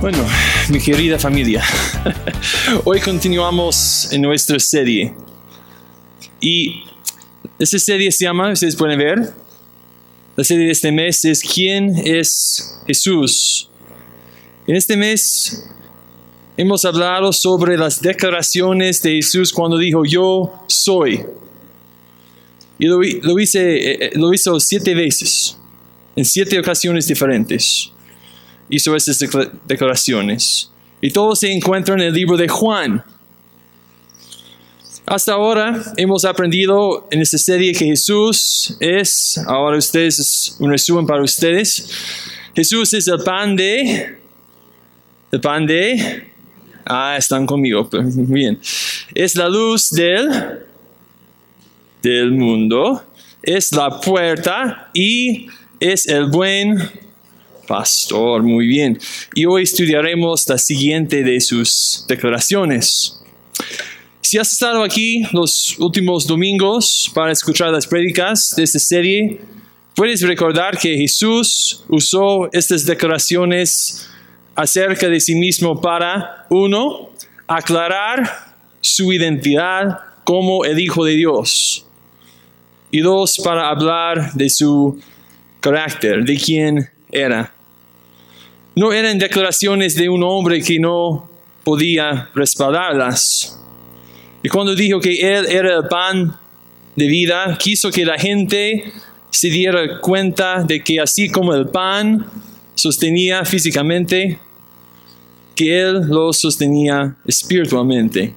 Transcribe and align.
Bueno, 0.00 0.24
mi 0.70 0.78
querida 0.78 1.18
familia, 1.18 1.60
hoy 2.84 3.00
continuamos 3.00 4.08
en 4.12 4.22
nuestra 4.22 4.56
serie. 4.60 5.12
Y 6.40 6.84
esta 7.58 7.80
serie 7.80 8.12
se 8.12 8.24
llama, 8.24 8.52
ustedes 8.52 8.76
pueden 8.76 8.96
ver, 8.96 9.32
la 10.36 10.44
serie 10.44 10.66
de 10.66 10.70
este 10.70 10.92
mes 10.92 11.24
es 11.24 11.42
¿Quién 11.42 11.96
es 11.96 12.80
Jesús? 12.86 13.68
En 14.68 14.76
este 14.76 14.96
mes 14.96 15.68
hemos 16.56 16.84
hablado 16.84 17.32
sobre 17.32 17.76
las 17.76 18.00
declaraciones 18.00 19.02
de 19.02 19.16
Jesús 19.16 19.52
cuando 19.52 19.78
dijo 19.78 20.04
yo 20.04 20.62
soy. 20.68 21.24
Y 22.78 22.86
lo, 22.86 23.02
hice, 23.02 23.76
eh, 23.76 23.98
eh, 24.00 24.10
lo 24.14 24.32
hizo 24.32 24.60
siete 24.60 24.94
veces, 24.94 25.58
en 26.14 26.24
siete 26.24 26.56
ocasiones 26.56 27.08
diferentes. 27.08 27.90
Hizo 28.68 28.94
esas 28.94 29.18
declaraciones. 29.66 30.70
Y 31.00 31.10
todo 31.10 31.34
se 31.36 31.52
encuentra 31.52 31.94
en 31.94 32.00
el 32.00 32.12
libro 32.12 32.36
de 32.36 32.48
Juan. 32.48 33.04
Hasta 35.10 35.32
ahora 35.32 35.82
hemos 35.96 36.26
aprendido 36.26 37.08
en 37.10 37.22
esta 37.22 37.38
serie 37.38 37.72
que 37.72 37.86
Jesús 37.86 38.76
es, 38.78 39.38
ahora 39.46 39.78
ustedes, 39.78 40.54
un 40.60 40.70
resumen 40.70 41.06
para 41.06 41.22
ustedes, 41.22 41.88
Jesús 42.54 42.92
es 42.92 43.08
el 43.08 43.20
pan 43.20 43.56
de, 43.56 44.18
el 45.32 45.40
pan 45.40 45.66
de, 45.66 46.30
ah, 46.84 47.14
están 47.16 47.46
conmigo, 47.46 47.88
bien, 47.90 48.60
es 49.14 49.34
la 49.34 49.48
luz 49.48 49.88
del, 49.88 50.28
del 52.02 52.32
mundo, 52.32 53.02
es 53.42 53.72
la 53.72 53.98
puerta 54.00 54.90
y 54.92 55.46
es 55.80 56.06
el 56.06 56.26
buen 56.26 56.76
pastor. 57.68 58.42
Muy 58.42 58.66
bien. 58.66 58.98
Y 59.34 59.44
hoy 59.44 59.62
estudiaremos 59.62 60.48
la 60.48 60.58
siguiente 60.58 61.22
de 61.22 61.40
sus 61.40 62.04
declaraciones. 62.08 63.20
Si 64.22 64.38
has 64.38 64.52
estado 64.52 64.82
aquí 64.82 65.22
los 65.32 65.78
últimos 65.78 66.26
domingos 66.26 67.10
para 67.14 67.30
escuchar 67.30 67.70
las 67.70 67.86
prédicas 67.86 68.54
de 68.56 68.64
esta 68.64 68.78
serie, 68.78 69.40
puedes 69.94 70.22
recordar 70.22 70.76
que 70.78 70.96
Jesús 70.96 71.84
usó 71.88 72.50
estas 72.52 72.84
declaraciones 72.84 74.08
acerca 74.54 75.08
de 75.08 75.20
sí 75.20 75.34
mismo 75.34 75.80
para, 75.80 76.46
uno, 76.50 77.10
aclarar 77.46 78.28
su 78.80 79.12
identidad 79.12 80.00
como 80.24 80.64
el 80.64 80.78
Hijo 80.78 81.04
de 81.04 81.12
Dios. 81.12 81.86
Y 82.90 83.00
dos, 83.00 83.38
para 83.42 83.68
hablar 83.68 84.32
de 84.34 84.50
su 84.50 85.00
carácter, 85.60 86.24
de 86.24 86.36
quién 86.36 86.90
era. 87.10 87.52
No 88.78 88.92
eran 88.92 89.18
declaraciones 89.18 89.96
de 89.96 90.08
un 90.08 90.22
hombre 90.22 90.62
que 90.62 90.78
no 90.78 91.28
podía 91.64 92.30
respaldarlas. 92.32 93.58
Y 94.40 94.48
cuando 94.48 94.76
dijo 94.76 95.00
que 95.00 95.18
Él 95.18 95.46
era 95.48 95.78
el 95.78 95.88
pan 95.88 96.38
de 96.94 97.08
vida, 97.08 97.58
quiso 97.58 97.90
que 97.90 98.04
la 98.04 98.16
gente 98.16 98.92
se 99.30 99.48
diera 99.48 99.98
cuenta 100.00 100.62
de 100.62 100.80
que 100.80 101.00
así 101.00 101.28
como 101.28 101.54
el 101.54 101.66
pan 101.66 102.24
sostenía 102.76 103.44
físicamente, 103.44 104.38
que 105.56 105.80
Él 105.80 106.02
lo 106.06 106.32
sostenía 106.32 107.16
espiritualmente. 107.26 108.32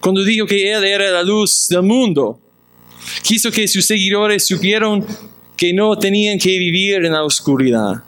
Cuando 0.00 0.24
dijo 0.24 0.46
que 0.46 0.72
Él 0.72 0.84
era 0.84 1.10
la 1.10 1.22
luz 1.22 1.66
del 1.68 1.82
mundo, 1.82 2.40
quiso 3.22 3.50
que 3.50 3.68
sus 3.68 3.84
seguidores 3.84 4.46
supieran 4.46 5.04
que 5.54 5.74
no 5.74 5.98
tenían 5.98 6.38
que 6.38 6.58
vivir 6.58 7.04
en 7.04 7.12
la 7.12 7.24
oscuridad, 7.24 8.04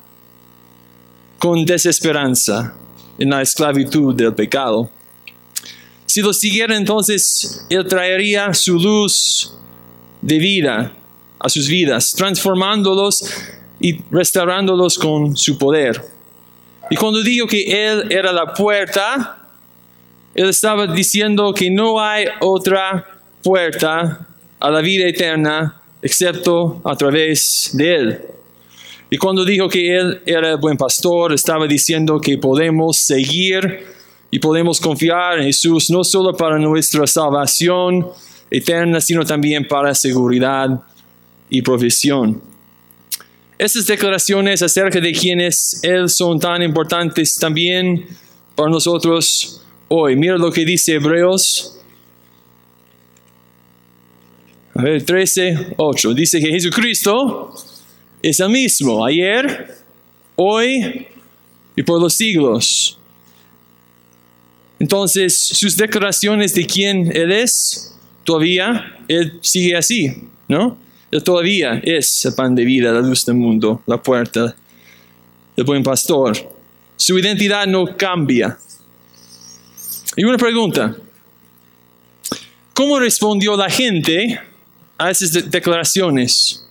con 1.43 1.65
desesperanza, 1.65 2.73
en 3.19 3.31
la 3.31 3.43
esclavitud 3.43 4.15
del 4.15 4.33
pecado. 4.33 4.89
Si 6.07 6.21
lo 6.23 6.33
siguiera 6.33 6.77
entonces, 6.77 7.67
Él 7.69 7.85
traería 7.89 8.55
su 8.55 8.79
luz 8.79 9.53
de 10.21 10.39
vida 10.39 10.93
a 11.41 11.49
sus 11.49 11.67
vidas, 11.67 12.13
transformándolos 12.13 13.25
y 13.81 13.99
restaurándolos 14.13 14.97
con 14.97 15.37
su 15.37 15.59
poder. 15.59 16.01
Y 16.93 16.95
cuando 16.95 17.21
dijo 17.25 17.49
que 17.49 17.89
Él 17.89 18.13
era 18.13 18.33
la 18.33 18.55
puerta, 18.55 19.45
Él 20.37 20.49
estaba 20.49 20.87
diciendo 20.87 21.53
que 21.53 21.73
no 21.73 22.01
hay 22.01 22.27
otra 22.41 23.21
puerta 23.43 24.29
a 24.61 24.71
la 24.71 24.81
vida 24.81 25.09
eterna 25.09 25.75
excepto 26.03 26.81
a 26.85 26.95
través 26.95 27.71
de 27.73 27.95
Él. 27.97 28.21
Y 29.13 29.19
cuando 29.19 29.45
dijo 29.45 29.69
que 29.69 29.95
Él 29.95 30.23
era 30.25 30.53
el 30.53 30.57
buen 30.57 30.79
pastor, 30.79 31.35
estaba 31.35 31.67
diciendo 31.67 32.19
que 32.19 32.39
podemos 32.39 32.97
seguir 32.97 33.85
y 34.31 34.39
podemos 34.39 34.81
confiar 34.81 35.39
en 35.39 35.45
Jesús 35.45 35.91
no 35.91 36.03
solo 36.03 36.35
para 36.35 36.59
nuestra 36.59 37.07
salvación 37.07 38.07
eterna, 38.51 39.03
sino 39.03 39.23
también 39.23 39.69
para 39.69 39.95
seguridad 39.95 40.81
y 41.51 41.61
provisión. 41.61 42.41
Estas 43.59 43.87
declaraciones 43.87 44.63
acerca 44.63 44.99
de 44.99 45.13
quienes 45.13 45.79
Él 45.83 46.09
son 46.09 46.41
tan 46.41 46.63
importantes 46.63 47.35
también 47.35 48.07
para 48.55 48.71
nosotros 48.71 49.63
hoy. 49.89 50.17
Mira 50.17 50.39
lo 50.39 50.51
que 50.51 50.65
dice 50.65 50.95
Hebreos. 50.95 51.79
A 54.75 54.81
ver, 54.81 55.05
13, 55.05 55.75
8. 55.77 56.15
Dice 56.15 56.41
que 56.41 56.49
Jesucristo 56.49 57.55
es 58.23 58.39
el 58.39 58.51
mismo 58.51 59.05
ayer, 59.05 59.75
hoy 60.37 61.07
y 61.75 61.83
por 61.83 62.01
los 62.01 62.15
siglos. 62.15 62.99
Entonces, 64.79 65.39
sus 65.39 65.77
declaraciones 65.77 66.55
de 66.55 66.67
quién 66.67 67.15
Él 67.15 67.33
es, 67.33 67.97
todavía, 68.25 68.97
Él 69.09 69.39
sigue 69.41 69.77
así, 69.77 70.29
¿no? 70.49 70.79
Él 71.11 71.23
todavía 71.23 71.81
es 71.85 72.25
el 72.25 72.35
pan 72.35 72.55
de 72.55 72.65
vida, 72.65 72.93
la 72.93 73.01
luz 73.01 73.25
del 73.27 73.37
mundo, 73.37 73.83
la 73.87 74.03
puerta, 74.03 74.55
el 75.57 75.65
buen 75.65 75.83
pastor. 75.83 76.37
Su 76.97 77.19
identidad 77.19 77.67
no 77.67 77.97
cambia. 77.97 78.57
Y 80.17 80.25
una 80.25 80.37
pregunta, 80.39 80.97
¿cómo 82.73 82.99
respondió 82.99 83.57
la 83.57 83.69
gente 83.69 84.41
a 84.99 85.11
esas 85.11 85.51
declaraciones? 85.51 86.62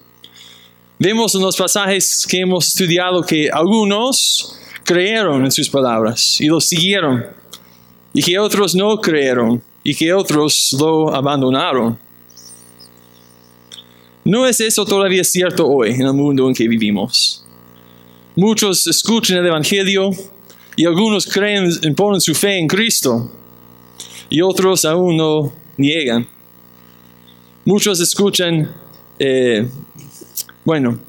Vemos 1.03 1.33
en 1.33 1.41
los 1.41 1.57
pasajes 1.57 2.27
que 2.29 2.41
hemos 2.41 2.67
estudiado 2.67 3.23
que 3.23 3.49
algunos 3.49 4.55
creyeron 4.83 5.43
en 5.43 5.51
sus 5.51 5.67
palabras 5.67 6.39
y 6.39 6.45
lo 6.45 6.61
siguieron 6.61 7.25
y 8.13 8.21
que 8.21 8.37
otros 8.37 8.75
no 8.75 8.97
creyeron 8.97 9.63
y 9.83 9.95
que 9.95 10.13
otros 10.13 10.77
lo 10.79 11.11
abandonaron. 11.11 11.97
¿No 14.23 14.45
es 14.45 14.61
eso 14.61 14.85
todavía 14.85 15.23
cierto 15.23 15.67
hoy 15.67 15.89
en 15.89 16.03
el 16.03 16.13
mundo 16.13 16.47
en 16.47 16.53
que 16.53 16.67
vivimos? 16.67 17.43
Muchos 18.35 18.85
escuchan 18.85 19.39
el 19.39 19.47
Evangelio 19.47 20.11
y 20.75 20.85
algunos 20.85 21.25
creen 21.25 21.67
y 21.81 21.91
ponen 21.93 22.21
su 22.21 22.35
fe 22.35 22.59
en 22.59 22.67
Cristo 22.67 23.31
y 24.29 24.39
otros 24.39 24.85
aún 24.85 25.17
no 25.17 25.51
niegan. 25.77 26.27
Muchos 27.65 27.99
escuchan, 27.99 28.71
eh, 29.17 29.67
bueno, 30.63 30.99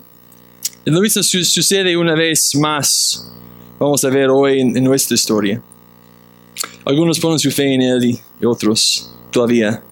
lo 0.85 1.01
mismo 1.01 1.23
sucede 1.23 1.97
una 1.97 2.15
vez 2.15 2.55
más, 2.57 3.31
vamos 3.79 4.05
a 4.05 4.09
ver 4.09 4.29
hoy 4.31 4.61
en 4.61 4.85
nuestra 4.85 5.15
historia. 5.15 5.63
Algunos 6.85 7.21
ponen 7.21 7.39
su 7.39 7.51
fe 7.51 7.75
en 7.75 7.83
Él 7.83 8.19
y 8.41 8.45
otros 8.45 9.13
todavía 9.31 9.83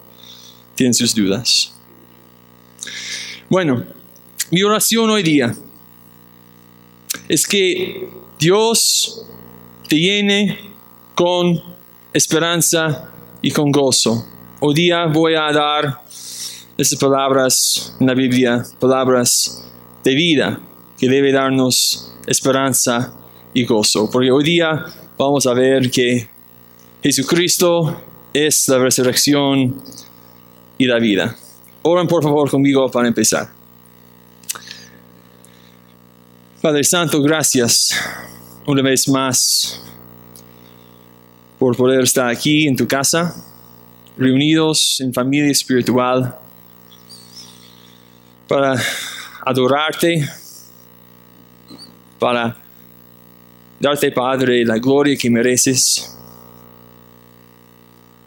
tienen 0.75 0.93
sus 0.93 1.15
dudas. 1.15 1.73
Bueno, 3.49 3.85
mi 4.49 4.61
oración 4.63 5.09
hoy 5.09 5.23
día 5.23 5.55
es 7.29 7.47
que 7.47 8.09
Dios 8.39 9.25
te 9.87 9.95
llene 9.97 10.57
con 11.15 11.61
esperanza 12.13 13.09
y 13.41 13.51
con 13.51 13.71
gozo. 13.71 14.25
Hoy 14.59 14.75
día 14.75 15.05
voy 15.05 15.35
a 15.35 15.51
dar 15.51 16.00
esas 16.81 16.97
palabras 16.97 17.95
en 17.99 18.07
la 18.07 18.15
Biblia, 18.15 18.63
palabras 18.79 19.63
de 20.03 20.15
vida 20.15 20.59
que 20.97 21.07
debe 21.07 21.31
darnos 21.31 22.11
esperanza 22.25 23.13
y 23.53 23.65
gozo. 23.65 24.09
Porque 24.11 24.31
hoy 24.31 24.43
día 24.43 24.85
vamos 25.15 25.45
a 25.45 25.53
ver 25.53 25.91
que 25.91 26.27
Jesucristo 27.03 28.01
es 28.33 28.67
la 28.67 28.79
resurrección 28.79 29.79
y 30.79 30.85
la 30.85 30.97
vida. 30.97 31.35
Oren 31.83 32.07
por 32.07 32.23
favor 32.23 32.49
conmigo 32.49 32.89
para 32.89 33.07
empezar. 33.07 33.49
Padre 36.63 36.83
Santo, 36.83 37.21
gracias 37.21 37.95
una 38.65 38.81
vez 38.81 39.07
más 39.07 39.79
por 41.59 41.77
poder 41.77 42.01
estar 42.01 42.27
aquí 42.27 42.67
en 42.67 42.75
tu 42.75 42.87
casa, 42.87 43.35
reunidos 44.17 44.99
en 44.99 45.13
familia 45.13 45.51
espiritual, 45.51 46.40
para 48.51 48.75
adorarte, 49.45 50.27
para 52.19 52.57
darte, 53.79 54.11
Padre, 54.11 54.65
la 54.65 54.77
gloria 54.77 55.15
que 55.15 55.29
mereces. 55.29 56.17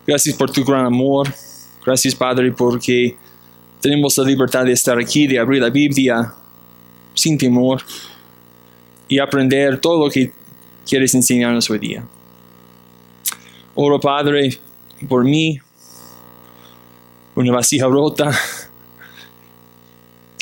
Gracias 0.06 0.34
por 0.34 0.50
tu 0.50 0.64
gran 0.64 0.86
amor. 0.86 1.28
Gracias, 1.84 2.14
Padre, 2.14 2.52
porque 2.52 3.14
tenemos 3.82 4.16
la 4.16 4.24
libertad 4.24 4.64
de 4.64 4.72
estar 4.72 4.98
aquí, 4.98 5.26
de 5.26 5.38
abrir 5.38 5.60
la 5.60 5.68
Biblia 5.68 6.32
sin 7.12 7.36
temor 7.36 7.82
y 9.06 9.18
aprender 9.18 9.78
todo 9.78 10.06
lo 10.06 10.10
que 10.10 10.32
quieres 10.88 11.14
enseñarnos 11.14 11.68
hoy 11.68 11.80
día. 11.80 12.02
Oro, 13.74 14.00
Padre, 14.00 14.58
por 15.06 15.22
mí, 15.22 15.60
una 17.34 17.52
vasija 17.52 17.86
rota, 17.88 18.30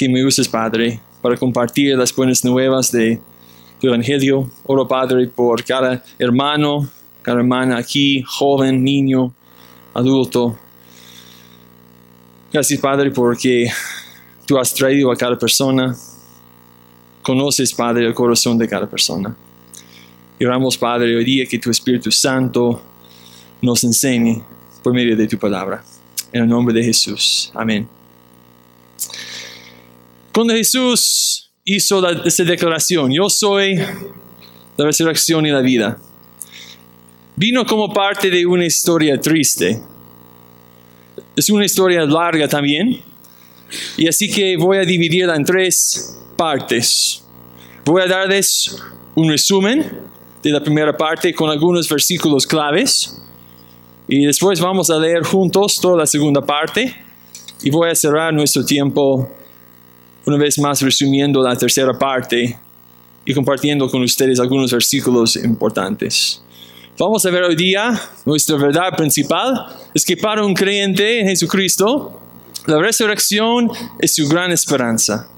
que 0.02 0.08
me 0.08 0.24
uses, 0.24 0.48
Padre, 0.48 0.98
para 1.20 1.36
compartir 1.36 1.96
las 1.96 2.12
buenas 2.12 2.44
nuevas 2.44 2.90
de 2.90 3.20
tu 3.80 3.86
Evangelio. 3.86 4.50
Oro, 4.64 4.88
Padre, 4.88 5.28
por 5.28 5.62
cada 5.62 6.02
hermano, 6.18 6.88
cada 7.22 7.38
hermana 7.38 7.76
aquí, 7.76 8.20
joven, 8.26 8.82
niño, 8.82 9.32
adulto. 9.94 10.58
Gracias, 12.52 12.80
Padre, 12.80 13.12
porque 13.12 13.70
tú 14.44 14.58
has 14.58 14.74
traído 14.74 15.12
a 15.12 15.16
cada 15.16 15.38
persona. 15.38 15.94
Conoces, 17.22 17.72
Padre, 17.72 18.04
el 18.04 18.14
corazón 18.14 18.58
de 18.58 18.66
cada 18.66 18.90
persona. 18.90 19.32
Y 20.36 20.44
oramos, 20.44 20.76
Padre, 20.76 21.14
hoy 21.14 21.24
día 21.24 21.46
que 21.46 21.60
tu 21.60 21.70
Espíritu 21.70 22.10
Santo 22.10 22.82
nos 23.60 23.84
enseñe 23.84 24.42
por 24.82 24.92
medio 24.92 25.16
de 25.16 25.28
tu 25.28 25.38
palabra. 25.38 25.84
En 26.32 26.42
el 26.42 26.48
nombre 26.48 26.74
de 26.74 26.82
Jesús. 26.82 27.52
Amén. 27.54 27.86
Cuando 30.32 30.54
Jesús 30.54 31.50
hizo 31.64 32.00
la, 32.00 32.22
esta 32.24 32.44
declaración, 32.44 33.12
yo 33.12 33.28
soy 33.28 33.76
la 33.76 34.84
resurrección 34.86 35.44
y 35.44 35.50
la 35.50 35.60
vida, 35.60 35.98
vino 37.36 37.66
como 37.66 37.92
parte 37.92 38.30
de 38.30 38.46
una 38.46 38.64
historia 38.64 39.20
triste. 39.20 39.78
Es 41.36 41.50
una 41.50 41.66
historia 41.66 42.06
larga 42.06 42.48
también. 42.48 43.02
Y 43.98 44.08
así 44.08 44.30
que 44.30 44.56
voy 44.56 44.78
a 44.78 44.84
dividirla 44.84 45.36
en 45.36 45.44
tres 45.44 46.18
partes. 46.36 47.22
Voy 47.84 48.00
a 48.00 48.06
darles 48.06 48.82
un 49.14 49.28
resumen 49.28 50.00
de 50.42 50.50
la 50.50 50.62
primera 50.62 50.96
parte 50.96 51.34
con 51.34 51.50
algunos 51.50 51.86
versículos 51.90 52.46
claves. 52.46 53.20
Y 54.08 54.24
después 54.24 54.60
vamos 54.60 54.88
a 54.88 54.98
leer 54.98 55.24
juntos 55.24 55.78
toda 55.78 55.98
la 55.98 56.06
segunda 56.06 56.40
parte. 56.40 56.94
Y 57.62 57.70
voy 57.70 57.90
a 57.90 57.94
cerrar 57.94 58.32
nuestro 58.32 58.64
tiempo 58.64 59.30
una 60.26 60.36
vez 60.36 60.58
más 60.58 60.80
resumiendo 60.82 61.42
la 61.42 61.56
tercera 61.56 61.92
parte 61.98 62.58
y 63.24 63.34
compartiendo 63.34 63.88
con 63.88 64.02
ustedes 64.02 64.38
algunos 64.40 64.72
versículos 64.72 65.36
importantes. 65.36 66.42
Vamos 66.98 67.24
a 67.24 67.30
ver 67.30 67.42
hoy 67.42 67.56
día 67.56 67.98
nuestra 68.24 68.56
verdad 68.56 68.96
principal 68.96 69.66
es 69.94 70.04
que 70.04 70.16
para 70.16 70.44
un 70.44 70.54
creyente 70.54 71.20
en 71.20 71.28
Jesucristo, 71.28 72.20
la 72.66 72.78
resurrección 72.78 73.70
es 73.98 74.14
su 74.14 74.28
gran 74.28 74.52
esperanza. 74.52 75.28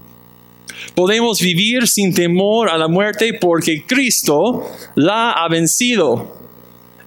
Podemos 0.93 1.39
vivir 1.39 1.87
sin 1.87 2.13
temor 2.13 2.69
a 2.69 2.77
la 2.77 2.87
muerte 2.87 3.37
porque 3.39 3.83
Cristo 3.85 4.63
la 4.95 5.31
ha 5.31 5.47
vencido 5.49 6.37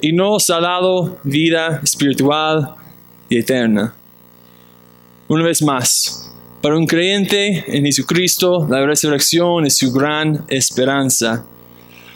y 0.00 0.12
nos 0.12 0.48
ha 0.50 0.60
dado 0.60 1.18
vida 1.22 1.80
espiritual 1.82 2.74
y 3.28 3.38
eterna. 3.38 3.94
Una 5.28 5.44
vez 5.44 5.62
más, 5.62 6.27
para 6.60 6.76
un 6.76 6.86
creyente 6.86 7.64
en 7.68 7.84
Jesucristo, 7.84 8.66
la 8.68 8.84
resurrección 8.84 9.66
es 9.66 9.76
su 9.76 9.92
gran 9.92 10.44
esperanza. 10.48 11.44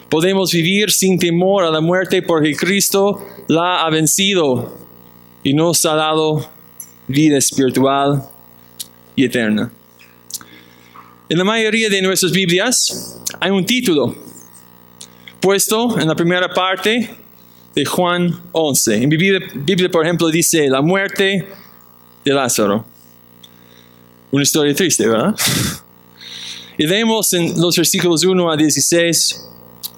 Podemos 0.08 0.52
vivir 0.52 0.90
sin 0.90 1.18
temor 1.18 1.64
a 1.64 1.70
la 1.70 1.80
muerte 1.80 2.22
porque 2.22 2.54
Cristo 2.54 3.24
la 3.48 3.82
ha 3.82 3.90
vencido 3.90 4.76
y 5.44 5.54
nos 5.54 5.84
ha 5.86 5.94
dado 5.94 6.50
vida 7.06 7.38
espiritual 7.38 8.22
y 9.14 9.24
eterna. 9.24 9.70
En 11.28 11.38
la 11.38 11.44
mayoría 11.44 11.88
de 11.88 12.02
nuestras 12.02 12.32
Biblias 12.32 13.20
hay 13.40 13.50
un 13.50 13.64
título 13.64 14.14
puesto 15.40 15.98
en 15.98 16.08
la 16.08 16.14
primera 16.14 16.48
parte 16.48 17.16
de 17.74 17.84
Juan 17.84 18.40
11. 18.50 19.02
En 19.02 19.08
mi 19.08 19.16
Biblia, 19.16 19.90
por 19.90 20.04
ejemplo, 20.04 20.28
dice 20.28 20.68
la 20.68 20.82
muerte 20.82 21.46
de 22.24 22.32
Lázaro. 22.32 22.91
Una 24.32 24.44
historia 24.44 24.74
triste, 24.74 25.06
¿verdad? 25.06 25.34
Y 26.78 26.86
vemos 26.86 27.34
en 27.34 27.60
los 27.60 27.76
versículos 27.76 28.24
1 28.24 28.50
a 28.50 28.56
16 28.56 29.46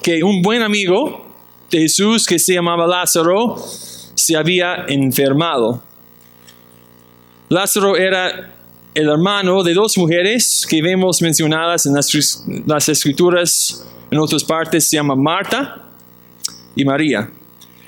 que 0.02 0.25
un 0.25 0.42
buen 0.42 0.60
amigo 0.60 1.25
de 1.70 1.78
Jesús 1.78 2.26
que 2.26 2.40
se 2.40 2.54
llamaba 2.54 2.84
Lázaro 2.84 3.56
se 4.16 4.36
había 4.36 4.86
enfermado. 4.88 5.81
Lázaro 7.48 7.96
era 7.96 8.52
el 8.92 9.08
hermano 9.08 9.62
de 9.62 9.72
dos 9.72 9.96
mujeres 9.98 10.66
que 10.69 10.82
vemos 10.82 11.22
mencionadas 11.22 11.86
en 11.86 11.94
las, 11.94 12.88
escrituras, 12.88 13.86
en 14.10 14.19
otras 14.19 14.42
partes 14.42 14.88
se 14.88 14.96
llama 14.96 15.14
Marta 15.14 15.88
y 16.75 16.84
María. 16.84 17.31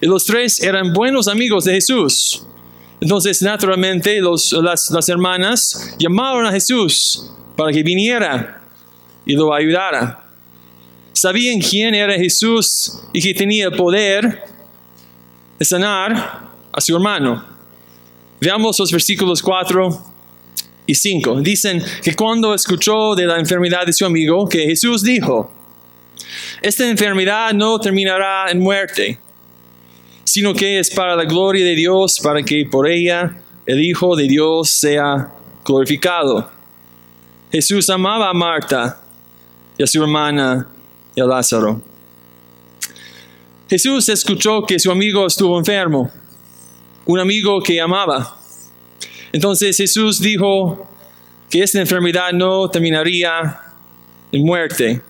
Y 0.00 0.06
los 0.06 0.24
tres 0.24 0.62
eran 0.62 0.92
buenos 0.92 1.26
amigos 1.26 1.64
de 1.64 1.74
Jesús. 1.74 2.46
Entonces, 3.00 3.42
naturalmente, 3.42 4.20
las, 4.20 4.90
las 4.90 5.08
hermanas 5.08 5.94
llamaron 5.98 6.46
a 6.46 6.52
Jesús 6.52 7.30
para 7.56 7.72
que 7.72 7.82
viniera 7.82 8.62
y 9.24 9.34
lo 9.34 9.52
ayudara 9.52 10.26
sabían 11.16 11.60
quién 11.60 11.94
era 11.94 12.14
Jesús 12.14 13.00
y 13.12 13.22
que 13.22 13.32
tenía 13.32 13.66
el 13.66 13.72
poder 13.72 14.44
de 15.58 15.64
sanar 15.64 16.50
a 16.70 16.80
su 16.80 16.94
hermano. 16.94 17.42
Veamos 18.38 18.78
los 18.78 18.92
versículos 18.92 19.42
4 19.42 20.04
y 20.86 20.94
5. 20.94 21.40
Dicen 21.40 21.82
que 22.02 22.14
cuando 22.14 22.54
escuchó 22.54 23.14
de 23.14 23.24
la 23.24 23.38
enfermedad 23.38 23.86
de 23.86 23.94
su 23.94 24.04
amigo, 24.04 24.46
que 24.46 24.66
Jesús 24.66 25.02
dijo, 25.02 25.50
esta 26.60 26.86
enfermedad 26.86 27.52
no 27.54 27.80
terminará 27.80 28.50
en 28.50 28.60
muerte, 28.60 29.18
sino 30.26 30.52
que 30.52 30.80
es 30.80 30.90
para 30.90 31.14
la 31.14 31.24
gloria 31.24 31.64
de 31.64 31.76
Dios, 31.76 32.18
para 32.20 32.42
que 32.42 32.66
por 32.68 32.88
ella 32.88 33.34
el 33.64 33.82
Hijo 33.82 34.16
de 34.16 34.24
Dios 34.24 34.68
sea 34.68 35.32
glorificado. 35.64 36.50
Jesús 37.50 37.88
amaba 37.88 38.28
a 38.28 38.34
Marta 38.34 39.00
y 39.78 39.84
a 39.84 39.86
su 39.86 40.02
hermana 40.02 40.66
y 41.14 41.20
a 41.20 41.24
Lázaro. 41.24 41.80
Jesús 43.70 44.08
escuchó 44.08 44.62
que 44.62 44.78
su 44.80 44.90
amigo 44.90 45.26
estuvo 45.26 45.58
enfermo, 45.58 46.10
un 47.04 47.20
amigo 47.20 47.60
que 47.60 47.80
amaba. 47.80 48.36
Entonces 49.32 49.76
Jesús 49.76 50.20
dijo 50.20 50.88
que 51.48 51.62
esta 51.62 51.80
enfermedad 51.80 52.32
no 52.32 52.68
terminaría 52.68 53.60
en 54.32 54.44
muerte. 54.44 55.00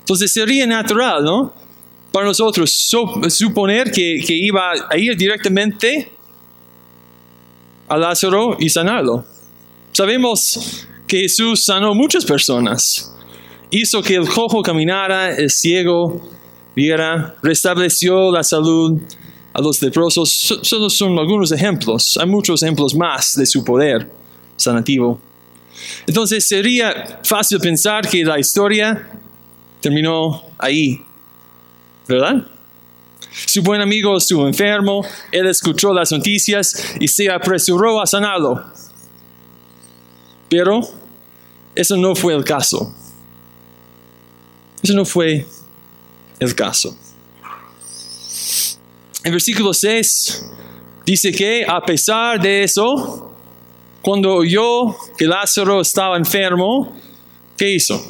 Entonces 0.00 0.30
sería 0.30 0.66
natural, 0.66 1.24
¿no? 1.24 1.54
Para 2.12 2.26
nosotros 2.26 2.70
suponer 3.28 3.90
que, 3.90 4.22
que 4.26 4.34
iba 4.34 4.72
a 4.90 4.96
ir 4.96 5.16
directamente 5.16 6.10
a 7.88 7.96
Lázaro 7.96 8.56
y 8.58 8.68
sanarlo. 8.68 9.24
Sabemos 9.92 10.86
que 11.06 11.20
Jesús 11.20 11.64
sanó 11.64 11.94
muchas 11.94 12.24
personas 12.24 13.14
hizo 13.70 14.02
que 14.02 14.14
el 14.14 14.28
cojo 14.28 14.62
caminara, 14.62 15.34
el 15.34 15.50
ciego 15.50 16.20
viera, 16.74 17.36
restableció 17.42 18.30
la 18.30 18.42
salud 18.42 18.98
a 19.52 19.60
los 19.60 19.80
leprosos. 19.82 20.30
Solo 20.62 20.88
son 20.90 21.18
algunos 21.18 21.52
ejemplos. 21.52 22.16
Hay 22.18 22.26
muchos 22.26 22.62
ejemplos 22.62 22.94
más 22.94 23.36
de 23.36 23.46
su 23.46 23.64
poder 23.64 24.10
sanativo. 24.56 25.20
Entonces 26.06 26.46
sería 26.46 27.20
fácil 27.22 27.58
pensar 27.60 28.08
que 28.08 28.24
la 28.24 28.38
historia 28.38 29.10
terminó 29.80 30.42
ahí, 30.58 31.00
¿verdad? 32.08 32.46
Su 33.46 33.62
buen 33.62 33.80
amigo 33.80 34.16
estuvo 34.16 34.46
enfermo, 34.46 35.04
él 35.30 35.46
escuchó 35.46 35.92
las 35.92 36.10
noticias 36.10 36.94
y 36.98 37.06
se 37.06 37.30
apresuró 37.30 38.00
a 38.00 38.06
sanarlo. 38.06 38.64
Pero 40.48 40.80
eso 41.74 41.96
no 41.96 42.14
fue 42.14 42.34
el 42.34 42.44
caso. 42.44 42.94
Eso 44.82 44.94
no 44.94 45.04
fue 45.04 45.46
el 46.40 46.54
caso. 46.54 46.96
En 49.24 49.32
versículo 49.32 49.74
6 49.74 50.46
dice 51.04 51.32
que 51.32 51.64
a 51.68 51.80
pesar 51.82 52.40
de 52.40 52.62
eso, 52.62 53.34
cuando 54.00 54.34
oyó 54.34 54.96
que 55.18 55.26
Lázaro 55.26 55.80
estaba 55.80 56.16
enfermo, 56.16 56.96
¿qué 57.56 57.74
hizo? 57.74 58.02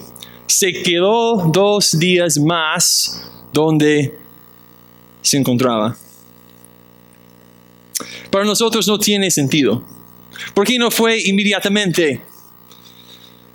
Se 0.47 0.73
quedó 0.73 1.51
dos 1.53 1.99
días 1.99 2.39
más 2.39 3.28
donde 3.53 4.17
se 5.23 5.37
encontraba. 5.37 5.97
Para 8.31 8.45
nosotros 8.45 8.87
no 8.87 8.99
tiene 8.99 9.31
sentido. 9.31 9.83
¿Por 10.55 10.67
qué 10.67 10.79
no 10.79 10.91
fue 10.91 11.19
inmediatamente? 11.21 12.21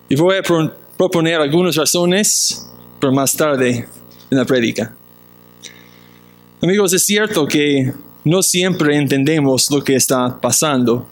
Y 0.10 0.16
voy 0.16 0.38
a 0.38 0.42
proponer 0.98 1.40
algunas 1.40 1.76
razones 1.76 2.70
pero 3.04 3.12
más 3.12 3.36
tarde 3.36 3.86
en 4.32 4.38
la 4.38 4.46
prédica. 4.46 4.96
Amigos, 6.62 6.94
es 6.94 7.06
cierto 7.06 7.46
que 7.46 7.92
no 8.24 8.42
siempre 8.42 8.96
entendemos 8.96 9.70
lo 9.70 9.84
que 9.84 9.96
está 9.96 10.40
pasando. 10.40 11.06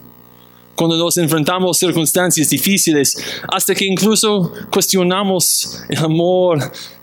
Cuando 0.82 0.96
nos 0.96 1.16
enfrentamos 1.16 1.78
circunstancias 1.78 2.50
difíciles, 2.50 3.16
hasta 3.46 3.72
que 3.72 3.84
incluso 3.84 4.52
cuestionamos 4.68 5.80
el 5.88 5.98
amor, 5.98 6.58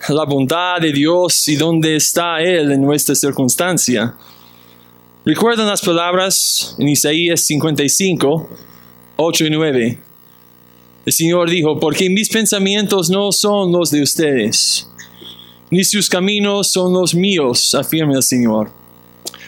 la 0.06 0.26
bondad 0.26 0.82
de 0.82 0.92
Dios 0.92 1.48
y 1.48 1.56
dónde 1.56 1.96
está 1.96 2.42
Él 2.42 2.72
en 2.72 2.82
nuestra 2.82 3.14
circunstancia. 3.14 4.14
Recuerdan 5.24 5.66
las 5.66 5.80
palabras 5.80 6.76
en 6.78 6.90
Isaías 6.90 7.40
55, 7.40 8.50
8 9.16 9.46
y 9.46 9.50
9. 9.50 9.98
El 11.06 11.12
Señor 11.14 11.48
dijo, 11.48 11.80
porque 11.80 12.10
mis 12.10 12.28
pensamientos 12.28 13.08
no 13.08 13.32
son 13.32 13.72
los 13.72 13.90
de 13.90 14.02
ustedes, 14.02 14.90
ni 15.70 15.84
sus 15.84 16.10
caminos 16.10 16.70
son 16.70 16.92
los 16.92 17.14
míos, 17.14 17.74
afirma 17.74 18.16
el 18.16 18.22
Señor. 18.22 18.70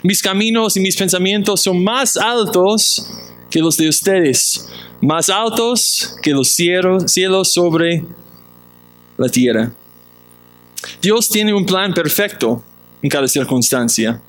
Mis 0.02 0.22
caminos 0.22 0.74
y 0.78 0.80
mis 0.80 0.96
pensamientos 0.96 1.60
son 1.60 1.84
más 1.84 2.16
altos 2.16 3.06
que 3.52 3.60
los 3.60 3.76
de 3.76 3.86
ustedes, 3.86 4.66
más 5.02 5.28
altos 5.28 6.16
que 6.22 6.30
los 6.30 6.48
cielos, 6.48 7.52
sobre 7.52 8.02
la 9.18 9.28
tierra. 9.28 9.70
Dios 11.02 11.28
tiene 11.28 11.52
un 11.52 11.66
plan 11.66 11.92
perfecto 11.92 12.64
en 13.02 13.10
cada 13.10 13.28
circunstancia. 13.28 14.22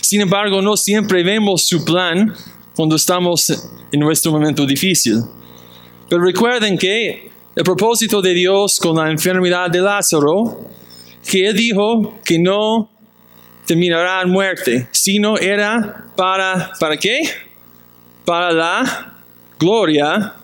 Sin 0.00 0.22
embargo, 0.22 0.62
no 0.62 0.74
siempre 0.74 1.22
vemos 1.22 1.66
su 1.66 1.84
plan 1.84 2.34
cuando 2.74 2.96
estamos 2.96 3.50
en 3.92 4.00
nuestro 4.00 4.32
momento 4.32 4.64
difícil. 4.64 5.20
Pero 6.08 6.24
recuerden 6.24 6.78
que 6.78 7.30
el 7.54 7.64
propósito 7.64 8.22
de 8.22 8.32
Dios 8.32 8.78
con 8.80 8.96
la 8.96 9.10
enfermedad 9.10 9.68
de 9.68 9.82
Lázaro, 9.82 10.64
que 11.30 11.46
Él 11.46 11.54
dijo 11.54 12.18
que 12.24 12.38
no 12.38 12.90
terminará 13.66 14.22
en 14.22 14.30
muerte, 14.30 14.88
sino 14.92 15.36
era 15.36 16.06
para, 16.16 16.72
¿para 16.80 16.96
qué? 16.96 17.20
Para 18.24 18.52
la 18.52 19.14
gloria, 19.58 20.34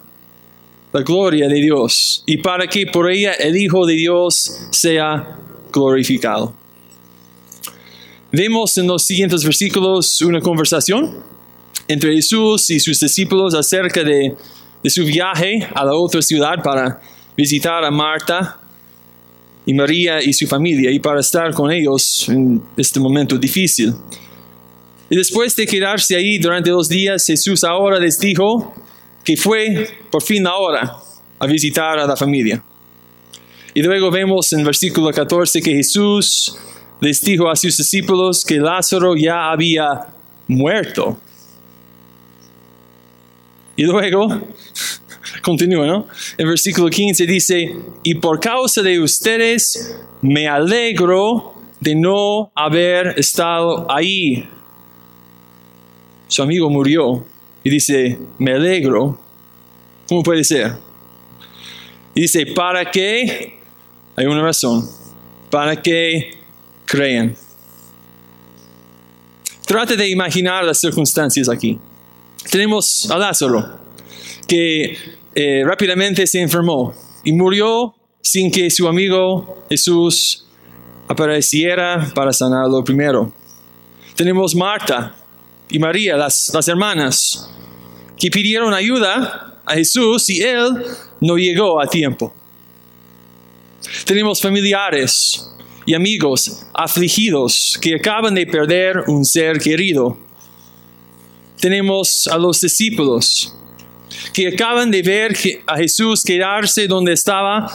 la 0.93 1.03
gloria 1.03 1.49
de 1.49 1.61
Dios, 1.61 2.23
y 2.27 2.39
para 2.39 2.67
que 2.67 2.87
por 2.87 3.11
ella 3.11 3.33
el 3.33 3.57
Hijo 3.57 3.87
de 3.87 3.95
Dios 3.95 4.69
sea 4.71 5.37
glorificado. 5.73 6.55
Vemos 8.31 8.77
en 8.77 8.87
los 8.87 9.05
siguientes 9.05 9.43
versículos 9.43 10.21
una 10.21 10.41
conversación 10.41 11.23
entre 11.89 12.15
Jesús 12.15 12.69
y 12.69 12.79
sus 12.79 13.01
discípulos 13.01 13.55
acerca 13.55 14.05
de, 14.05 14.37
su 14.85 15.05
viaje 15.05 15.67
a 15.75 15.85
la 15.85 15.95
otra 15.95 16.23
ciudad 16.23 16.63
para 16.63 17.01
visitar 17.37 17.85
a 17.85 17.91
Marta 17.91 18.59
y 19.67 19.75
María 19.75 20.23
y 20.23 20.33
su 20.33 20.47
familia 20.47 20.91
y 20.91 20.99
para 20.99 21.21
estar 21.21 21.53
con 21.53 21.71
ellos 21.71 22.29
en 22.29 22.63
este 22.77 23.01
momento 23.01 23.37
difícil. 23.37 23.95
Y 25.11 25.17
después 25.17 25.57
de 25.57 25.67
quedarse 25.67 26.17
ahí 26.17 26.39
durante 26.39 26.71
dos 26.71 26.89
días, 26.89 27.25
Jesús 27.25 27.65
ahora 27.65 27.99
les 27.99 28.19
dijo 28.19 28.75
que 29.25 29.37
fue 29.37 29.89
por 30.11 30.23
fin 30.23 30.47
ahora 30.47 30.97
a 31.39 31.47
visitar 31.47 31.99
a 31.99 32.07
la 32.07 32.17
familia. 32.17 32.63
Y 33.75 33.83
luego 33.83 34.11
vemos 34.11 34.53
en 34.53 34.65
versículo 34.65 35.11
14 35.11 35.63
que 35.63 35.73
Jesús 35.73 36.57
les 37.01 37.21
dijo 37.21 37.49
a 37.49 37.57
sus 37.57 37.77
discípulos 37.77 38.45
que 38.45 38.59
Lázaro 38.59 39.15
ya 39.17 39.51
había 39.51 40.09
muerto. 40.49 41.19
Y 43.77 43.85
luego, 43.85 44.29
continúa, 45.43 45.87
¿no? 45.87 46.09
El 46.37 46.49
versículo 46.49 46.91
15 46.91 47.27
dice, 47.27 47.77
y 48.03 48.15
por 48.17 48.41
causa 48.41 48.83
de 48.83 48.99
ustedes 48.99 49.97
me 50.21 50.49
alegro 50.49 51.55
de 51.81 51.95
no 51.95 52.51
haber 52.55 53.15
estado 53.19 53.87
ahí. 53.89 54.49
Su 56.29 56.43
amigo 56.43 56.71
murió 56.71 57.25
y 57.65 57.71
dice, 57.71 58.19
me 58.39 58.53
alegro. 58.53 59.19
¿Cómo 60.09 60.23
puede 60.23 60.45
ser? 60.45 60.77
Y 62.15 62.23
dice, 62.23 62.47
¿para 62.47 62.91
qué? 62.91 63.59
Hay 64.17 64.27
una 64.27 64.43
razón. 64.43 64.89
Para 65.51 65.81
que 65.81 66.31
creen. 66.85 67.37
Trate 69.67 69.97
de 69.97 70.09
imaginar 70.09 70.65
las 70.65 70.81
circunstancias 70.81 71.49
aquí. 71.49 71.79
Tenemos 72.51 73.11
a 73.11 73.19
Lázaro, 73.19 73.79
que 74.47 74.97
eh, 75.35 75.63
rápidamente 75.65 76.27
se 76.27 76.41
enfermó 76.41 76.95
y 77.23 77.33
murió 77.33 77.95
sin 78.23 78.51
que 78.51 78.71
su 78.71 78.89
amigo 78.89 79.65
Jesús 79.69 80.47
apareciera 81.07 82.11
para 82.15 82.33
sanarlo 82.33 82.83
primero. 82.83 83.33
Tenemos 84.17 84.55
Marta 84.55 85.15
y 85.71 85.79
María, 85.79 86.17
las, 86.17 86.51
las 86.55 86.69
hermanas, 86.69 87.49
que 88.17 88.31
pidieron 88.31 88.75
ayuda 88.75 89.61
a 89.65 89.75
Jesús 89.75 90.29
y 90.31 90.43
él 90.43 90.85
no 91.21 91.37
llegó 91.37 91.81
a 91.81 91.87
tiempo. 91.87 92.35
Tenemos 94.05 94.41
familiares 94.41 95.49
y 95.87 95.95
amigos 95.95 96.67
afligidos 96.75 97.79
que 97.81 97.95
acaban 97.95 98.35
de 98.35 98.47
perder 98.47 99.05
un 99.07 99.25
ser 99.25 99.59
querido. 99.59 100.19
Tenemos 101.61 102.27
a 102.29 102.37
los 102.37 102.61
discípulos 102.61 103.55
que 104.33 104.49
acaban 104.49 104.91
de 104.91 105.03
ver 105.03 105.37
a 105.67 105.77
Jesús 105.77 106.23
quedarse 106.23 106.87
donde 106.87 107.13
estaba 107.13 107.71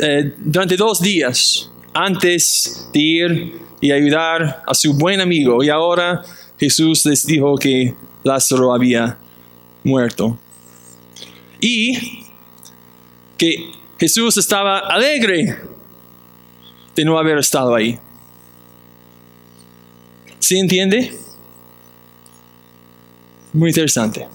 eh, 0.00 0.34
durante 0.38 0.76
dos 0.76 1.00
días 1.00 1.70
antes 1.92 2.88
de 2.92 3.00
ir 3.00 3.60
y 3.80 3.90
ayudar 3.90 4.62
a 4.66 4.74
su 4.74 4.94
buen 4.94 5.20
amigo. 5.20 5.62
Y 5.62 5.68
ahora 5.68 6.22
Jesús 6.60 7.06
les 7.06 7.24
dijo 7.24 7.54
que 7.56 7.94
Lázaro 8.22 8.74
había 8.74 9.18
muerto. 9.82 10.38
Y 11.58 12.26
que 13.38 13.72
Jesús 13.98 14.36
estaba 14.36 14.80
alegre 14.80 15.56
de 16.94 17.04
no 17.04 17.18
haber 17.18 17.38
estado 17.38 17.74
ahí. 17.74 17.98
¿Sí 20.38 20.58
entiende? 20.58 21.16
Muy 23.54 23.70
interesante. 23.70 24.28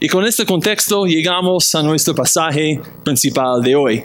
Y 0.00 0.08
con 0.08 0.24
este 0.24 0.46
contexto 0.46 1.04
llegamos 1.04 1.74
a 1.74 1.82
nuestro 1.82 2.14
pasaje 2.14 2.80
principal 3.04 3.60
de 3.60 3.74
hoy. 3.74 4.04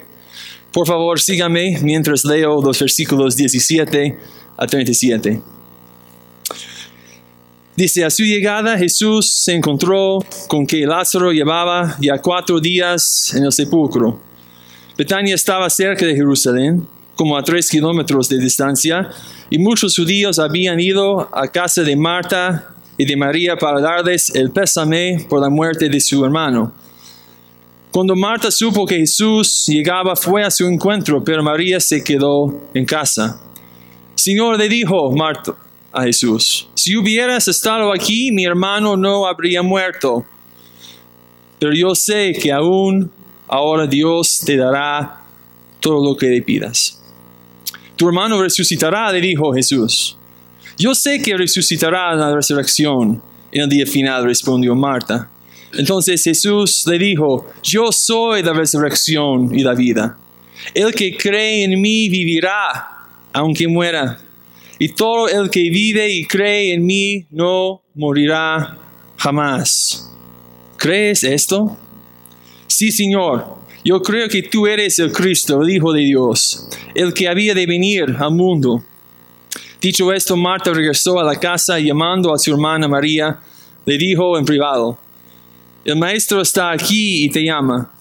Por 0.73 0.87
favor, 0.87 1.19
sígame 1.19 1.77
mientras 1.83 2.25
leo 2.25 2.59
los 2.61 2.79
versículos 2.79 3.35
17 3.35 4.17
a 4.57 4.65
37. 4.65 5.41
Dice, 7.75 8.05
a 8.05 8.09
su 8.09 8.23
llegada 8.23 8.77
Jesús 8.77 9.29
se 9.29 9.53
encontró 9.53 10.19
con 10.47 10.65
que 10.65 10.85
Lázaro 10.85 11.33
llevaba 11.33 11.97
ya 11.99 12.19
cuatro 12.19 12.61
días 12.61 13.33
en 13.35 13.43
el 13.43 13.51
sepulcro. 13.51 14.17
Betania 14.97 15.35
estaba 15.35 15.69
cerca 15.69 16.05
de 16.05 16.15
Jerusalén 16.15 16.87
como 17.15 17.37
a 17.37 17.43
tres 17.43 17.69
kilómetros 17.69 18.29
de 18.29 18.39
distancia, 18.39 19.09
y 19.49 19.57
muchos 19.57 19.95
judíos 19.95 20.39
habían 20.39 20.79
ido 20.79 21.29
a 21.33 21.47
casa 21.49 21.81
de 21.81 21.95
Marta 21.97 22.69
y 22.97 23.05
de 23.05 23.17
María 23.17 23.57
para 23.57 23.81
darles 23.81 24.33
el 24.33 24.51
pésame 24.51 25.25
por 25.29 25.41
la 25.41 25.49
muerte 25.49 25.89
de 25.89 25.99
su 25.99 26.23
hermano. 26.23 26.73
Cuando 27.91 28.15
Marta 28.15 28.51
supo 28.51 28.85
que 28.85 28.97
Jesús 28.97 29.65
llegaba, 29.67 30.15
fue 30.15 30.43
a 30.43 30.51
su 30.51 30.65
encuentro, 30.65 31.23
pero 31.23 31.43
María 31.43 31.79
se 31.81 32.03
quedó 32.03 32.69
en 32.73 32.85
casa. 32.85 33.39
Señor, 34.15 34.57
le 34.57 34.67
dijo 34.69 35.11
Marta 35.11 35.55
a 35.95 36.03
Jesús, 36.03 36.67
si 36.75 36.95
hubieras 36.95 37.47
estado 37.47 37.93
aquí, 37.93 38.31
mi 38.31 38.45
hermano 38.45 38.97
no 38.97 39.25
habría 39.25 39.61
muerto. 39.61 40.25
Pero 41.59 41.73
yo 41.73 41.95
sé 41.95 42.33
que 42.33 42.51
aún 42.51 43.09
ahora 43.47 43.87
Dios 43.87 44.41
te 44.45 44.57
dará 44.57 45.23
todo 45.79 46.11
lo 46.11 46.17
que 46.17 46.27
le 46.27 46.41
pidas 46.41 47.01
tu 47.95 48.07
hermano 48.07 48.41
resucitará, 48.41 49.11
le 49.11 49.21
dijo 49.21 49.53
Jesús. 49.53 50.17
Yo 50.77 50.93
sé 50.93 51.21
que 51.21 51.35
resucitará 51.37 52.13
en 52.13 52.19
la 52.19 52.35
resurrección 52.35 53.21
en 53.51 53.61
el 53.61 53.69
día 53.69 53.85
final, 53.85 54.25
respondió 54.25 54.75
Marta. 54.75 55.29
Entonces 55.73 56.23
Jesús 56.23 56.85
le 56.87 56.97
dijo, 56.97 57.45
yo 57.63 57.91
soy 57.91 58.43
la 58.43 58.53
resurrección 58.53 59.53
y 59.57 59.63
la 59.63 59.73
vida. 59.73 60.17
El 60.73 60.93
que 60.93 61.15
cree 61.15 61.63
en 61.63 61.79
mí 61.79 62.09
vivirá, 62.09 63.07
aunque 63.31 63.67
muera. 63.67 64.19
Y 64.79 64.89
todo 64.89 65.27
el 65.27 65.49
que 65.49 65.61
vive 65.69 66.09
y 66.09 66.25
cree 66.25 66.73
en 66.73 66.85
mí 66.85 67.25
no 67.31 67.81
morirá 67.93 68.77
jamás. 69.17 70.11
¿Crees 70.77 71.23
esto? 71.23 71.77
Sí, 72.67 72.91
Señor. 72.91 73.55
Yo 73.83 74.01
creo 74.01 74.27
que 74.27 74.41
tú 74.41 74.65
eres 74.65 74.97
el 74.97 75.11
Cristo, 75.11 75.61
el 75.61 75.69
Hijo 75.69 75.93
de 75.93 76.01
Dios, 76.01 76.67
el 76.95 77.13
que 77.13 77.27
había 77.27 77.53
de 77.53 77.67
venir 77.67 78.15
al 78.17 78.31
mundo. 78.31 78.83
Dicho 79.79 80.11
esto, 80.11 80.35
Marta 80.35 80.73
regresó 80.73 81.19
a 81.19 81.23
la 81.23 81.39
casa 81.39 81.77
llamando 81.77 82.33
a 82.33 82.39
su 82.39 82.51
hermana 82.51 82.87
María, 82.87 83.39
le 83.85 83.97
dijo 83.99 84.39
en 84.39 84.43
privado, 84.45 84.97
el 85.85 85.95
maestro 85.97 86.41
está 86.41 86.71
aquí 86.71 87.25
y 87.25 87.29
te 87.29 87.43
llama. 87.43 87.93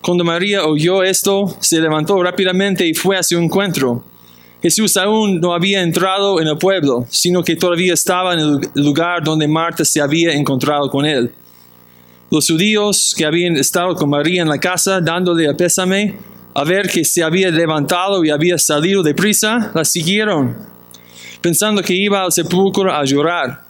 Cuando 0.00 0.22
María 0.22 0.64
oyó 0.64 1.02
esto, 1.02 1.56
se 1.60 1.80
levantó 1.80 2.22
rápidamente 2.22 2.86
y 2.86 2.94
fue 2.94 3.16
a 3.16 3.24
su 3.24 3.36
encuentro. 3.38 4.04
Jesús 4.62 4.96
aún 4.96 5.40
no 5.40 5.52
había 5.52 5.82
entrado 5.82 6.40
en 6.40 6.46
el 6.46 6.56
pueblo, 6.56 7.04
sino 7.10 7.42
que 7.42 7.56
todavía 7.56 7.94
estaba 7.94 8.34
en 8.34 8.38
el 8.38 8.60
lugar 8.76 9.24
donde 9.24 9.48
Marta 9.48 9.84
se 9.84 10.00
había 10.00 10.32
encontrado 10.32 10.88
con 10.88 11.04
él. 11.04 11.32
Los 12.30 12.46
judíos 12.46 13.12
que 13.16 13.24
habían 13.24 13.56
estado 13.56 13.96
con 13.96 14.08
María 14.08 14.40
en 14.40 14.48
la 14.48 14.58
casa 14.58 15.00
dándole 15.00 15.46
el 15.46 15.56
pésame, 15.56 16.16
a 16.54 16.62
ver 16.62 16.88
que 16.88 17.04
se 17.04 17.24
había 17.24 17.50
levantado 17.50 18.24
y 18.24 18.30
había 18.30 18.56
salido 18.56 19.02
de 19.02 19.14
prisa, 19.14 19.72
la 19.74 19.84
siguieron, 19.84 20.56
pensando 21.40 21.82
que 21.82 21.94
iba 21.94 22.22
al 22.22 22.30
sepulcro 22.30 22.94
a 22.94 23.04
llorar. 23.04 23.66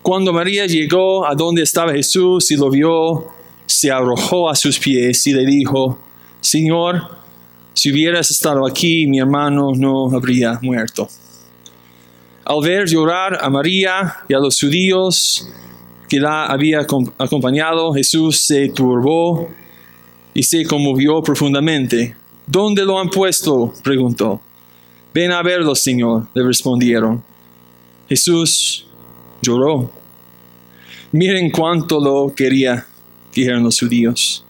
Cuando 0.00 0.32
María 0.32 0.64
llegó 0.66 1.26
a 1.26 1.34
donde 1.34 1.62
estaba 1.62 1.92
Jesús 1.92 2.50
y 2.50 2.56
lo 2.56 2.70
vio, 2.70 3.26
se 3.66 3.90
arrojó 3.90 4.48
a 4.48 4.54
sus 4.54 4.78
pies 4.78 5.26
y 5.26 5.34
le 5.34 5.44
dijo, 5.44 5.98
Señor, 6.40 7.15
si 7.76 7.92
hubieras 7.92 8.30
estado 8.30 8.66
aquí, 8.66 9.06
mi 9.06 9.18
hermano 9.18 9.72
no 9.76 10.10
habría 10.16 10.58
muerto. 10.62 11.10
Al 12.42 12.62
ver 12.62 12.88
llorar 12.88 13.38
a 13.38 13.50
María 13.50 14.14
y 14.26 14.32
a 14.32 14.38
los 14.38 14.58
judíos 14.58 15.46
que 16.08 16.18
la 16.18 16.46
había 16.46 16.86
acompañado, 17.18 17.92
Jesús 17.92 18.46
se 18.46 18.70
turbó 18.70 19.50
y 20.32 20.42
se 20.42 20.64
conmovió 20.64 21.22
profundamente. 21.22 22.16
¿Dónde 22.46 22.82
lo 22.82 22.98
han 22.98 23.10
puesto? 23.10 23.74
preguntó. 23.84 24.40
Ven 25.12 25.32
a 25.32 25.42
verlo, 25.42 25.74
Señor, 25.74 26.28
le 26.32 26.44
respondieron. 26.44 27.22
Jesús 28.08 28.86
lloró. 29.42 29.90
Miren 31.12 31.50
cuánto 31.50 32.00
lo 32.00 32.34
quería, 32.34 32.86
dijeron 33.34 33.64
los 33.64 33.78
judíos. 33.78 34.45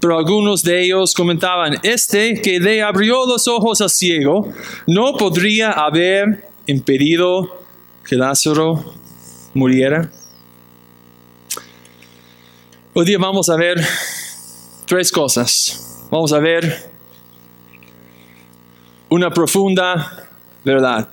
Pero 0.00 0.16
algunos 0.16 0.62
de 0.62 0.84
ellos 0.84 1.12
comentaban, 1.14 1.74
este 1.82 2.40
que 2.40 2.60
le 2.60 2.82
abrió 2.82 3.26
los 3.26 3.48
ojos 3.48 3.80
al 3.80 3.90
ciego, 3.90 4.48
no 4.86 5.14
podría 5.14 5.72
haber 5.72 6.48
impedido 6.66 7.64
que 8.08 8.16
Lázaro 8.16 8.94
muriera. 9.54 10.10
Hoy 12.94 13.04
día 13.04 13.18
vamos 13.18 13.48
a 13.48 13.56
ver 13.56 13.76
tres 14.86 15.12
cosas. 15.12 16.06
Vamos 16.10 16.32
a 16.32 16.38
ver 16.38 16.90
una 19.10 19.30
profunda 19.30 20.28
verdad. 20.64 21.08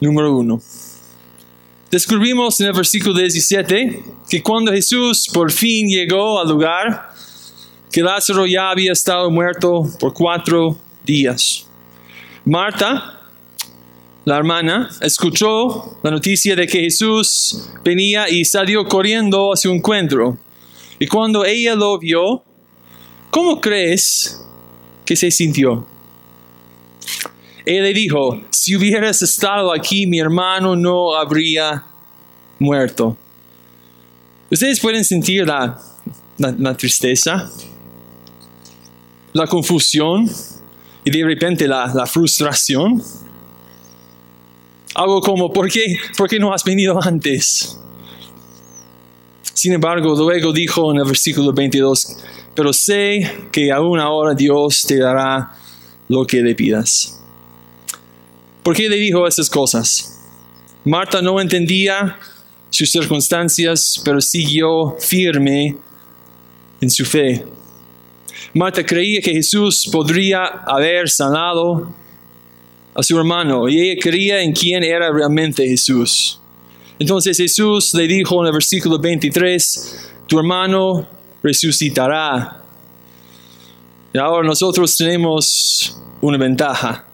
Número 0.00 0.36
uno. 0.36 0.60
Descubrimos 1.90 2.60
en 2.60 2.66
el 2.66 2.74
versículo 2.74 3.14
17 3.14 4.02
que 4.28 4.42
cuando 4.42 4.70
Jesús 4.70 5.26
por 5.32 5.50
fin 5.50 5.88
llegó 5.88 6.38
al 6.38 6.46
lugar, 6.46 7.14
que 7.90 8.02
Lázaro 8.02 8.44
ya 8.44 8.68
había 8.68 8.92
estado 8.92 9.30
muerto 9.30 9.88
por 9.98 10.12
cuatro 10.12 10.76
días. 11.02 11.66
Marta, 12.44 13.20
la 14.26 14.36
hermana, 14.36 14.90
escuchó 15.00 15.98
la 16.02 16.10
noticia 16.10 16.54
de 16.54 16.66
que 16.66 16.80
Jesús 16.80 17.70
venía 17.82 18.28
y 18.28 18.44
salió 18.44 18.84
corriendo 18.84 19.54
a 19.54 19.56
su 19.56 19.70
encuentro. 19.70 20.36
Y 20.98 21.06
cuando 21.06 21.46
ella 21.46 21.74
lo 21.74 21.98
vio, 21.98 22.42
¿cómo 23.30 23.62
crees 23.62 24.38
que 25.06 25.16
se 25.16 25.30
sintió? 25.30 25.86
Él 27.68 27.82
le 27.82 27.92
dijo, 27.92 28.40
si 28.48 28.76
hubieras 28.76 29.20
estado 29.20 29.74
aquí, 29.74 30.06
mi 30.06 30.18
hermano 30.18 30.74
no 30.74 31.14
habría 31.14 31.84
muerto. 32.58 33.14
Ustedes 34.50 34.80
pueden 34.80 35.04
sentir 35.04 35.46
la, 35.46 35.78
tristeza, 36.78 37.50
la 39.34 39.46
confusión 39.46 40.30
y 41.04 41.10
de 41.10 41.22
repente 41.22 41.68
la, 41.68 42.06
frustración. 42.06 43.02
Algo 44.94 45.20
como, 45.20 45.52
¿por 45.52 45.70
qué, 45.70 45.98
¿por 46.16 46.26
qué 46.26 46.38
no 46.38 46.54
has 46.54 46.64
venido 46.64 46.98
antes? 47.02 47.78
Sin 49.52 49.74
embargo, 49.74 50.14
luego 50.16 50.54
dijo 50.54 50.90
en 50.90 51.00
el 51.00 51.04
versículo 51.04 51.52
22, 51.52 52.16
pero 52.54 52.72
sé 52.72 53.30
que 53.52 53.70
aún 53.70 54.00
ahora 54.00 54.32
Dios 54.32 54.86
te 54.86 54.96
dará 54.96 55.52
lo 56.08 56.26
que 56.26 56.40
le 56.40 56.54
pidas. 56.54 57.17
¿Por 58.68 58.76
qué 58.76 58.86
le 58.86 58.98
dijo 58.98 59.26
esas 59.26 59.48
cosas? 59.48 60.20
Marta 60.84 61.22
no 61.22 61.40
entendía 61.40 62.18
sus 62.68 62.90
circunstancias, 62.90 63.98
pero 64.04 64.20
siguió 64.20 64.94
firme 65.00 65.74
en 66.78 66.90
su 66.90 67.06
fe. 67.06 67.46
Marta 68.52 68.84
creía 68.84 69.22
que 69.22 69.32
Jesús 69.32 69.88
podría 69.90 70.44
haber 70.66 71.08
sanado 71.08 71.94
a 72.94 73.02
su 73.02 73.16
hermano 73.16 73.70
y 73.70 73.80
ella 73.80 73.98
creía 74.02 74.42
en 74.42 74.52
quién 74.52 74.84
era 74.84 75.10
realmente 75.10 75.66
Jesús. 75.66 76.38
Entonces 76.98 77.38
Jesús 77.38 77.94
le 77.94 78.06
dijo 78.06 78.38
en 78.42 78.48
el 78.48 78.52
versículo 78.52 78.98
23, 78.98 80.10
tu 80.26 80.38
hermano 80.38 81.08
resucitará. 81.42 82.62
Y 84.12 84.18
ahora 84.18 84.46
nosotros 84.46 84.94
tenemos 84.94 85.98
una 86.20 86.36
ventaja. 86.36 87.07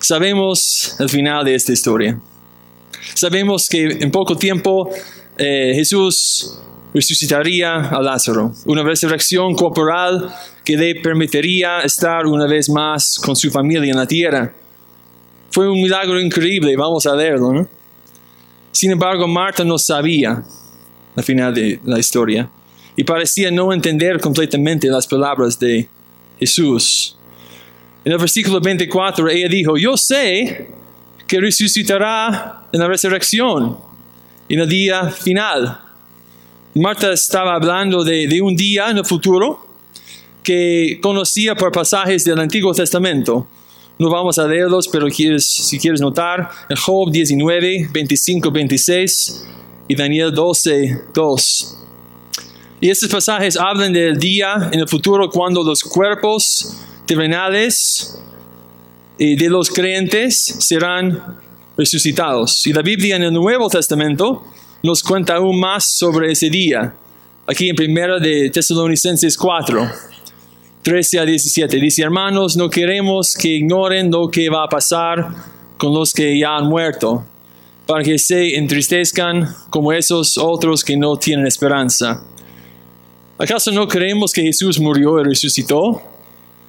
Sabemos 0.00 0.96
el 0.98 1.08
final 1.08 1.44
de 1.44 1.54
esta 1.54 1.72
historia. 1.72 2.18
Sabemos 3.14 3.68
que 3.68 3.84
en 4.00 4.10
poco 4.10 4.36
tiempo 4.36 4.90
eh, 5.38 5.72
Jesús 5.74 6.58
resucitaría 6.92 7.74
a 7.74 8.00
Lázaro, 8.00 8.52
una 8.64 8.82
resurrección 8.82 9.54
corporal 9.54 10.32
que 10.64 10.76
le 10.76 10.94
permitiría 10.96 11.80
estar 11.80 12.26
una 12.26 12.46
vez 12.46 12.68
más 12.70 13.18
con 13.22 13.36
su 13.36 13.50
familia 13.50 13.90
en 13.90 13.96
la 13.96 14.06
tierra. 14.06 14.54
Fue 15.50 15.68
un 15.68 15.80
milagro 15.80 16.20
increíble, 16.20 16.76
vamos 16.76 17.06
a 17.06 17.14
verlo. 17.14 17.68
Sin 18.72 18.90
embargo, 18.90 19.26
Marta 19.26 19.64
no 19.64 19.78
sabía 19.78 20.42
al 21.14 21.24
final 21.24 21.54
de 21.54 21.80
la 21.84 21.98
historia 21.98 22.50
y 22.96 23.04
parecía 23.04 23.50
no 23.50 23.72
entender 23.72 24.20
completamente 24.20 24.88
las 24.88 25.06
palabras 25.06 25.58
de 25.58 25.88
Jesús. 26.38 27.15
En 28.06 28.12
el 28.12 28.18
versículo 28.18 28.60
24 28.60 29.28
ella 29.30 29.48
dijo, 29.48 29.76
yo 29.76 29.96
sé 29.96 30.68
que 31.26 31.40
resucitará 31.40 32.68
en 32.72 32.78
la 32.78 32.86
resurrección, 32.86 33.78
en 34.48 34.60
el 34.60 34.68
día 34.68 35.10
final. 35.10 35.80
Marta 36.76 37.12
estaba 37.12 37.56
hablando 37.56 38.04
de, 38.04 38.40
un 38.40 38.54
día 38.54 38.90
en 38.90 38.98
el 38.98 39.04
futuro 39.04 39.66
que 40.44 41.00
conocía 41.02 41.56
por 41.56 41.72
pasajes 41.72 42.24
del 42.24 42.38
Antiguo 42.38 42.72
Testamento. 42.72 43.48
No 43.98 44.08
vamos 44.08 44.38
a 44.38 44.46
leerlos, 44.46 44.86
pero 44.86 45.08
si 45.10 45.76
quieres 45.76 46.00
notar, 46.00 46.48
en 46.68 46.76
Job 46.76 47.10
19, 47.10 47.88
25, 47.90 48.52
26 48.52 49.46
y 49.88 49.96
Daniel 49.96 50.32
12, 50.32 51.06
2. 51.12 51.78
Y 52.82 52.88
estos 52.88 53.08
pasajes 53.08 53.56
hablan 53.56 53.92
del 53.92 54.16
día 54.16 54.70
en 54.70 54.78
el 54.78 54.86
futuro 54.86 55.28
cuando 55.28 55.64
los 55.64 55.82
cuerpos 55.82 56.76
terrenales 57.06 58.18
de 59.18 59.48
los 59.48 59.70
creyentes 59.70 60.56
serán 60.60 61.38
resucitados. 61.76 62.66
Y 62.66 62.72
la 62.72 62.82
Biblia 62.82 63.16
en 63.16 63.22
el 63.22 63.32
Nuevo 63.32 63.68
Testamento 63.68 64.44
nos 64.82 65.02
cuenta 65.02 65.36
aún 65.36 65.58
más 65.58 65.84
sobre 65.84 66.32
ese 66.32 66.50
día. 66.50 66.94
Aquí 67.46 67.68
en 67.68 67.76
primera 67.76 68.18
de 68.18 68.50
Tesalonicenses 68.50 69.36
4, 69.36 69.90
13 70.82 71.18
a 71.18 71.24
17. 71.24 71.76
Dice, 71.78 72.02
hermanos, 72.02 72.56
no 72.56 72.68
queremos 72.68 73.34
que 73.34 73.48
ignoren 73.48 74.10
lo 74.10 74.28
que 74.28 74.48
va 74.48 74.64
a 74.64 74.68
pasar 74.68 75.28
con 75.78 75.94
los 75.94 76.12
que 76.12 76.38
ya 76.38 76.56
han 76.56 76.66
muerto, 76.66 77.24
para 77.86 78.02
que 78.02 78.18
se 78.18 78.56
entristezcan 78.56 79.48
como 79.70 79.92
esos 79.92 80.38
otros 80.38 80.82
que 80.82 80.96
no 80.96 81.16
tienen 81.16 81.46
esperanza. 81.46 82.22
¿Acaso 83.38 83.70
no 83.70 83.86
creemos 83.86 84.32
que 84.32 84.42
Jesús 84.42 84.80
murió 84.80 85.20
y 85.20 85.24
resucitó? 85.24 86.02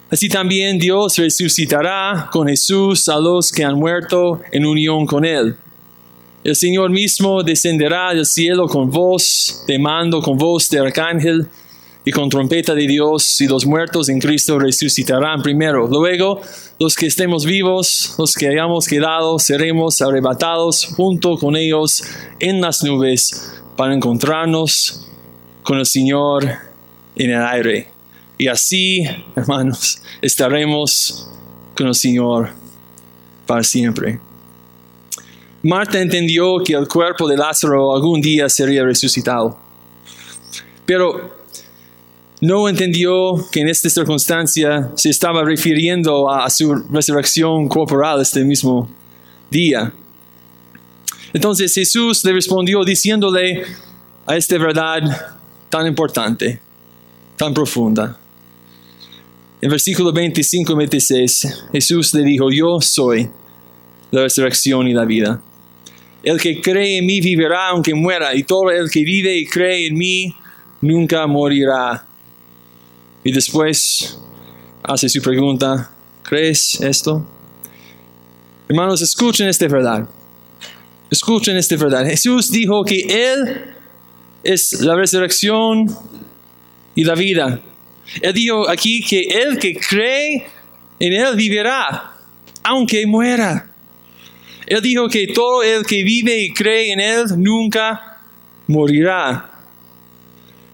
Así 0.10 0.30
también 0.30 0.80
Dios 0.80 1.18
resucitará 1.18 2.30
con 2.32 2.48
Jesús 2.48 3.10
a 3.10 3.20
los 3.20 3.52
que 3.52 3.66
han 3.66 3.76
muerto 3.76 4.42
en 4.52 4.66
unión 4.66 5.06
con 5.06 5.26
Él. 5.26 5.58
El 6.46 6.56
Señor 6.56 6.92
mismo 6.92 7.44
descenderá 7.44 8.14
del 8.14 8.26
cielo 8.26 8.68
con 8.68 8.90
voz 8.90 9.66
de 9.68 9.78
mando, 9.78 10.22
con 10.22 10.38
voz 10.38 10.70
de 10.70 10.80
arcángel 10.80 11.46
y 12.06 12.12
con 12.12 12.30
trompeta 12.30 12.74
de 12.74 12.88
Dios, 12.88 13.42
y 13.42 13.48
los 13.48 13.66
muertos 13.66 14.08
en 14.08 14.20
Cristo 14.20 14.58
resucitarán 14.58 15.42
primero. 15.42 15.88
Luego, 15.88 16.40
los 16.80 16.96
que 16.96 17.08
estemos 17.08 17.44
vivos, 17.44 18.16
los 18.18 18.34
que 18.34 18.48
hayamos 18.48 18.88
quedado, 18.88 19.38
seremos 19.40 20.02
arrebatados 20.02 20.86
junto 20.86 21.36
con 21.36 21.58
ellos 21.58 22.02
en 22.40 22.62
las 22.62 22.82
nubes 22.82 23.62
para 23.76 23.94
encontrarnos 23.94 25.06
con 25.64 25.80
el 25.80 25.86
Señor 25.86 26.48
en 27.18 27.30
el 27.32 27.44
aire. 27.44 27.97
Y 28.38 28.48
así, 28.48 29.04
hermanos, 29.36 30.02
estaremos 30.22 31.28
con 31.76 31.88
el 31.88 31.96
Señor 31.96 32.52
para 33.48 33.64
siempre. 33.64 34.20
Marta 35.64 36.00
entendió 36.00 36.60
que 36.64 36.74
el 36.74 36.88
cuerpo 36.88 37.28
de 37.28 37.36
Lázaro 37.36 37.96
algún 37.96 38.22
día 38.22 38.48
sería 38.48 38.84
resucitado. 38.84 39.58
Pero 40.86 41.36
no 42.42 42.70
entendió 42.70 43.44
que 43.52 43.62
en 43.62 43.70
esta 43.70 43.90
circunstancia 43.90 44.92
se 44.96 45.10
estaba 45.10 45.44
refiriendo 45.44 46.30
a, 46.32 46.48
su 46.52 46.76
resurrección 46.92 47.68
corporal 47.68 48.22
este 48.22 48.44
mismo 48.44 48.88
día. 49.50 49.92
Entonces 51.34 51.74
Jesús 51.74 52.24
le 52.24 52.34
respondió 52.34 52.84
diciéndole 52.84 53.64
a 54.28 54.38
esta 54.38 54.58
verdad 54.60 55.02
tan 55.70 55.88
importante, 55.88 56.60
tan 57.36 57.54
profunda. 57.54 58.18
En 59.60 59.72
versículo 59.72 60.14
25 60.14 60.72
y 60.72 60.76
26, 60.76 61.48
Jesús 61.72 62.14
le 62.14 62.24
dijo, 62.24 62.52
yo 62.52 62.80
soy 62.80 63.28
la 64.12 64.22
resurrección 64.22 64.88
y 64.88 64.94
la 64.94 65.04
vida. 65.04 65.42
El 66.24 66.40
que 66.40 66.62
cree 66.62 67.00
en 67.00 67.06
mí 67.08 67.20
vivirá 67.22 67.70
aunque 67.70 67.96
muera, 67.96 68.36
y 68.36 68.44
todo 68.44 68.70
el 68.70 68.90
que 68.92 69.04
vive 69.04 69.36
y 69.36 69.48
cree 69.48 69.88
en 69.88 69.96
mí 69.96 70.36
nunca 70.82 71.26
morirá. 71.26 72.06
Y 73.24 73.32
después 73.32 74.20
hace 74.84 75.10
su 75.10 75.22
pregunta, 75.24 75.92
¿crees 76.22 76.80
esto? 76.80 77.26
Hermanos, 78.70 79.02
escuchen 79.02 79.48
esta 79.48 79.68
verdad. 79.68 80.08
Escuchen 81.10 81.58
esta 81.58 81.76
verdad. 81.78 82.06
Jesús 82.06 82.52
dijo 82.52 82.84
que 82.84 83.00
Él 83.10 83.74
es 84.44 84.82
la 84.82 84.96
resurrección 84.96 85.88
y 86.94 87.04
la 87.04 87.16
vida. 87.16 87.60
Él 88.22 88.34
dijo 88.34 88.70
aquí 88.70 89.02
que 89.02 89.22
el 89.22 89.58
que 89.58 89.76
cree 89.76 90.46
en 91.00 91.14
Él 91.14 91.36
vivirá, 91.36 92.14
aunque 92.64 93.06
muera. 93.06 93.70
Él 94.66 94.82
dijo 94.82 95.08
que 95.08 95.28
todo 95.28 95.64
el 95.64 95.86
que 95.86 96.04
vive 96.04 96.42
y 96.42 96.54
cree 96.54 96.92
en 96.92 97.00
Él 97.00 97.26
nunca 97.38 98.22
morirá. 98.68 99.50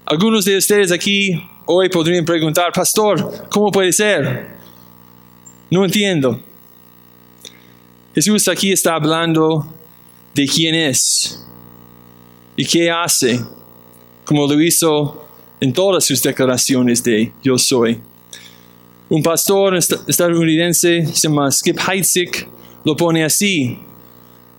Algunos 0.05 0.45
de 0.45 0.57
ustedes 0.57 0.91
aquí 0.91 1.41
hoy 1.65 1.89
podrían 1.89 2.25
preguntar, 2.25 2.71
pastor, 2.71 3.47
¿cómo 3.49 3.71
puede 3.71 3.93
ser? 3.93 4.47
No 5.69 5.85
entiendo. 5.85 6.39
Jesús 8.13 8.47
aquí 8.47 8.71
está 8.71 8.95
hablando 8.95 9.73
de 10.33 10.45
quién 10.45 10.75
es 10.75 11.43
y 12.55 12.65
qué 12.65 12.91
hace, 12.91 13.39
como 14.25 14.45
lo 14.45 14.61
hizo 14.61 15.22
en 15.63 15.71
todas 15.71 16.03
sus 16.03 16.21
declaraciones 16.21 17.01
de 17.05 17.31
yo 17.41 17.57
soy. 17.57 17.97
Un 19.07 19.23
pastor 19.23 19.77
estadounidense 19.77 21.05
se 21.05 21.29
llama 21.29 21.49
Skip 21.49 21.79
Heitzig 21.87 22.49
lo 22.83 22.97
pone 22.97 23.23
así. 23.23 23.79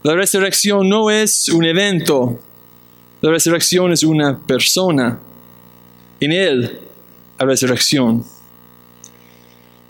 La 0.02 0.14
resurrección 0.14 0.88
no 0.88 1.10
es 1.10 1.50
un 1.50 1.62
evento, 1.66 2.38
la 3.20 3.30
resurrección 3.30 3.92
es 3.92 4.02
una 4.02 4.38
persona. 4.46 5.20
En 6.20 6.32
Él, 6.32 6.80
la 7.38 7.44
resurrección. 7.44 8.24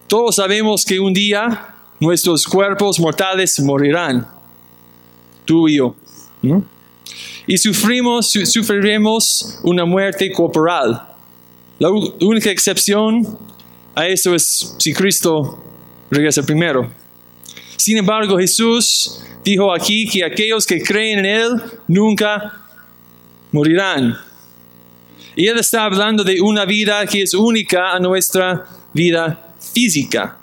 Todos 0.08 0.34
sabemos 0.34 0.84
que 0.84 0.98
un 0.98 1.14
día 1.14 1.76
nuestros 2.00 2.44
cuerpos 2.44 2.98
mortales 2.98 3.60
morirán. 3.60 4.26
Tú 5.44 5.68
y 5.68 5.76
yo. 5.76 5.94
Y 7.46 7.58
sufrimos, 7.58 8.30
sufriremos 8.30 9.60
una 9.62 9.84
muerte 9.84 10.30
corporal. 10.32 11.02
La 11.78 11.90
única 11.90 12.50
excepción 12.50 13.38
a 13.94 14.06
eso 14.06 14.34
es 14.34 14.74
si 14.78 14.92
Cristo 14.92 15.62
regresa 16.10 16.42
primero. 16.42 16.90
Sin 17.76 17.98
embargo, 17.98 18.38
Jesús 18.38 19.20
dijo 19.44 19.72
aquí 19.72 20.08
que 20.08 20.24
aquellos 20.24 20.64
que 20.66 20.82
creen 20.82 21.20
en 21.20 21.26
Él 21.26 21.62
nunca 21.88 22.52
morirán. 23.52 24.16
Y 25.36 25.46
Él 25.46 25.58
está 25.58 25.84
hablando 25.84 26.24
de 26.24 26.40
una 26.40 26.64
vida 26.64 27.04
que 27.06 27.22
es 27.22 27.34
única 27.34 27.92
a 27.92 27.98
nuestra 27.98 28.64
vida 28.92 29.54
física. 29.60 30.38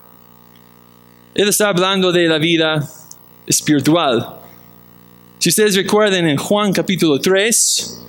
Él 1.34 1.48
está 1.48 1.70
hablando 1.70 2.12
de 2.12 2.28
la 2.28 2.38
vida 2.38 2.88
espiritual. 3.48 4.41
Si 5.42 5.50
ustedes 5.50 5.76
recuerden 5.76 6.28
en 6.28 6.38
Juan 6.38 6.72
capítulo 6.72 7.20
3, 7.20 8.04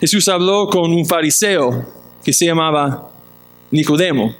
Jesús 0.00 0.28
habló 0.28 0.66
con 0.66 0.92
un 0.92 1.06
fariseo 1.06 1.82
que 2.22 2.30
se 2.30 2.44
llamaba 2.44 3.10
Nicodemo 3.70 4.36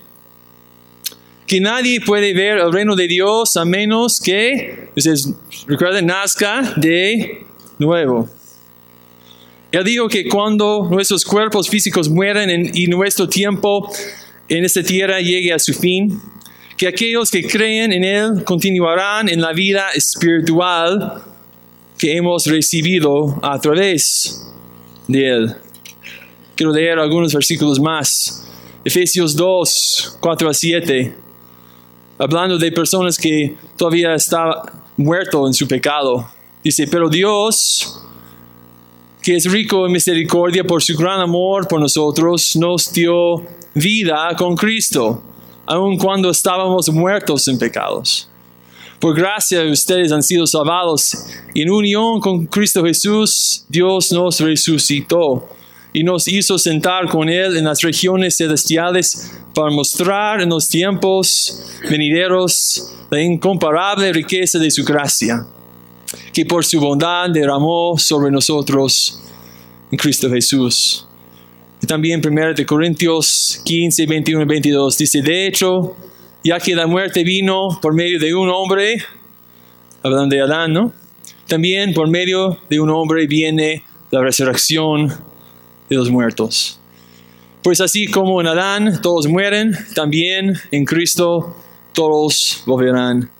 que 1.47 1.59
nadie 1.59 2.03
puede 2.03 2.35
ver 2.35 2.59
el 2.59 2.71
reino 2.71 2.95
de 2.95 3.09
Dios 3.09 3.57
a 3.57 3.65
menos 3.65 4.21
que, 4.21 4.91
ustedes 4.95 5.33
recuerden, 5.67 6.05
nazca 6.05 6.75
de 6.77 7.47
nuevo. 7.79 8.29
Él 9.73 9.85
dijo 9.85 10.07
que 10.07 10.29
cuando 10.29 10.87
nuestros 10.91 11.25
cuerpos 11.25 11.71
físicos 11.71 12.11
mueren 12.11 12.71
y 12.75 12.89
nuestro 12.89 13.27
tiempo 13.27 13.91
en 14.51 14.67
esta 14.67 14.83
tierra 14.83 15.19
llegue 15.23 15.51
a 15.51 15.59
su 15.59 15.73
fin, 15.73 16.21
que 16.77 16.89
aquellos 16.89 17.31
que 17.31 17.43
creen 17.43 17.91
en 17.95 18.05
Él 18.05 18.45
continuarán 18.45 19.31
en 19.31 19.41
la 19.41 19.55
vida 19.55 19.87
espiritual 19.95 21.23
que 21.99 22.17
hemos 22.17 22.47
recibido 22.47 23.39
a 23.43 23.59
través 23.59 24.47
de 25.07 25.29
Él. 25.29 25.57
Quiero 26.55 26.73
leer 26.73 26.99
algunos 26.99 27.33
versículos 27.35 27.81
más. 27.81 28.47
Efesios 28.85 29.35
2, 29.37 30.19
4 30.21 30.49
a 30.49 30.55
7 30.55 31.17
hablando 32.19 32.59
de 32.59 32.73
personas 32.73 33.17
que 33.17 33.57
todavía 33.77 34.15
estaban 34.15 34.57
muertos 34.97 35.49
en 35.49 35.55
su 35.55 35.67
pecado. 35.69 36.29
Dice, 36.63 36.87
pero 36.89 37.09
Dios, 37.09 38.03
que 39.23 39.37
es 39.37 39.51
rico 39.51 39.87
en 39.87 39.93
misericordia 39.93 40.65
por 40.65 40.83
su 40.83 40.97
gran 40.97 41.21
amor 41.21 41.69
por 41.69 41.81
nosotros, 41.81 42.57
nos 42.57 42.93
dio 42.93 43.47
vida 43.75 44.29
con 44.37 44.57
Cristo, 44.57 45.23
aun 45.67 45.97
cuando 45.97 46.31
estábamos 46.31 46.89
muertos 46.91 47.47
en 47.49 47.59
pecados. 47.59 48.28
Por 49.01 49.15
gracia 49.15 49.63
ustedes 49.65 50.11
han 50.11 50.23
sido 50.23 50.47
salvados. 50.47 51.17
En 51.55 51.71
unión 51.71 52.21
con 52.21 52.47
Cristo 52.47 52.83
Jesús, 52.85 53.65
Dios 53.69 54.11
nos 54.11 54.41
resucitó 54.41 55.49
y 55.93 56.03
nos 56.03 56.27
hizo 56.27 56.59
sentar 56.59 57.09
con 57.09 57.29
Él 57.29 57.57
en 57.57 57.65
las 57.65 57.81
regiones 57.81 58.37
celestiales 58.37 59.33
para 59.55 59.71
mostrar 59.71 60.41
en 60.41 60.49
los 60.49 60.69
tiempos 60.69 61.63
venideros 61.89 62.93
la 63.11 63.23
incomparable 63.23 64.13
riqueza 64.13 64.59
de 64.59 64.71
su 64.71 64.85
gracia, 64.85 65.47
que 66.33 66.45
por 66.45 66.65
su 66.65 66.81
bondad 66.81 67.31
derramó 67.31 67.97
sobre 67.99 68.33
nosotros 68.33 69.21
en 69.93 69.97
Cristo 69.97 70.29
Jesús. 70.29 71.07
Y 71.81 71.87
también 71.87 72.21
1 72.25 72.67
Corintios 72.67 73.61
15, 73.65 74.07
21 74.07 74.43
y 74.43 74.47
22 74.47 74.99
dice, 74.99 75.23
de 75.23 75.47
hecho, 75.47 75.97
ya 76.45 76.59
que 76.61 76.75
la 76.75 76.87
muerte 76.87 77.25
vino 77.25 77.79
por 77.83 77.95
medio 77.95 78.19
de 78.19 78.35
un 78.35 78.49
hombre, 78.49 79.03
hablando 80.03 80.35
de 80.35 80.43
Adán, 80.43 80.73
¿no? 80.73 80.93
También 81.47 81.95
por 81.95 82.09
medio 82.09 82.59
de 82.69 82.81
un 82.81 82.91
hombre 82.91 83.27
viene 83.27 83.83
la 84.11 84.23
resurrección 84.23 85.09
de 85.89 85.97
los 85.97 86.11
muertos. 86.11 86.79
Pues 87.63 87.81
así 87.81 88.07
como 88.07 88.41
en 88.41 88.47
Adán 88.47 89.01
todos 89.03 89.27
mueren, 89.27 89.77
también 89.95 90.55
en 90.71 90.85
Cristo 90.85 91.57
todos 91.93 92.63
volverán 92.67 93.31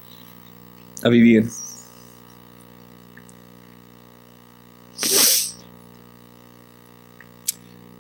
a 1.03 1.09
vivir. 1.09 1.49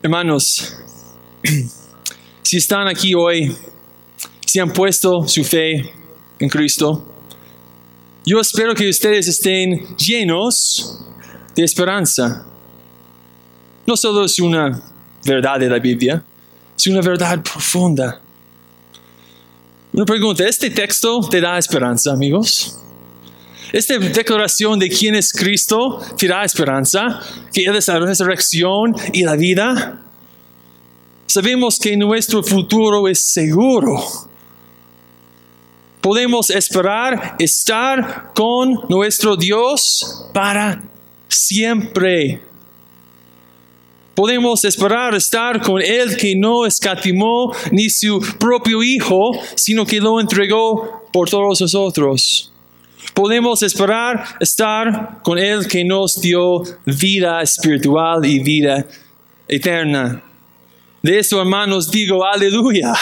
Hermanos, 0.03 0.77
si 2.43 2.57
están 2.57 2.89
aquí 2.89 3.15
hoy, 3.15 3.55
si 4.49 4.59
han 4.59 4.73
puesto 4.73 5.29
su 5.29 5.45
fe 5.45 5.93
en 6.39 6.49
Cristo, 6.49 7.07
yo 8.25 8.41
espero 8.41 8.75
que 8.75 8.89
ustedes 8.89 9.29
estén 9.29 9.97
llenos 9.97 11.05
de 11.55 11.65
esperanza 11.65 12.47
no 13.89 13.97
solo 13.97 14.27
es 14.27 14.39
una 14.39 14.83
verdad 15.25 15.59
de 15.59 15.67
la 15.67 15.79
Biblia, 15.79 16.23
es 16.77 16.87
una 16.89 17.01
verdad 17.01 17.43
profunda. 17.43 18.21
Una 19.95 20.05
pregunta, 20.05 20.47
¿este 20.47 20.69
texto 20.69 21.21
te 21.21 21.41
da 21.41 21.57
esperanza, 21.57 22.13
amigos? 22.13 22.79
Esta 23.73 23.99
declaración 23.99 24.79
de 24.79 24.91
quién 24.91 25.15
es 25.15 25.33
Cristo 25.33 26.05
te 26.19 26.29
da 26.29 26.45
esperanza, 26.45 27.19
que 27.51 27.65
Él 27.65 27.77
es 27.77 27.89
la 27.89 27.99
resurrección 27.99 28.95
y 29.15 29.23
la 29.23 29.37
vida. 29.37 30.03
Sabemos 31.27 31.79
que 31.79 31.97
nuestro 31.97 32.43
futuro 32.43 33.09
es 33.09 33.23
seguro. 33.23 33.97
Podemos 36.09 36.49
esperar 36.49 37.37
estar 37.39 38.33
con 38.35 38.81
nuestro 38.89 39.37
Dios 39.37 40.25
para 40.33 40.83
siempre. 41.29 42.41
Podemos 44.15 44.65
esperar 44.65 45.15
estar 45.15 45.61
con 45.61 45.83
Él 45.83 46.17
que 46.17 46.35
no 46.35 46.65
escatimó 46.65 47.55
ni 47.73 47.91
su 47.91 48.21
propio 48.41 48.83
Hijo, 48.83 49.33
sino 49.55 49.85
que 49.85 50.01
lo 50.01 50.19
entregó 50.19 51.07
por 51.13 51.29
todos 51.29 51.61
nosotros. 51.61 52.55
Podemos 53.13 53.63
esperar 53.63 54.25
estar 54.41 55.21
con 55.23 55.39
Él 55.39 55.69
que 55.69 55.85
nos 55.85 56.19
dio 56.23 56.63
vida 56.87 57.43
espiritual 57.43 58.25
y 58.25 58.39
vida 58.39 58.87
eterna. 59.47 60.23
De 61.03 61.19
eso, 61.19 61.39
hermanos, 61.39 61.91
digo, 61.91 62.25
aleluya. 62.25 62.95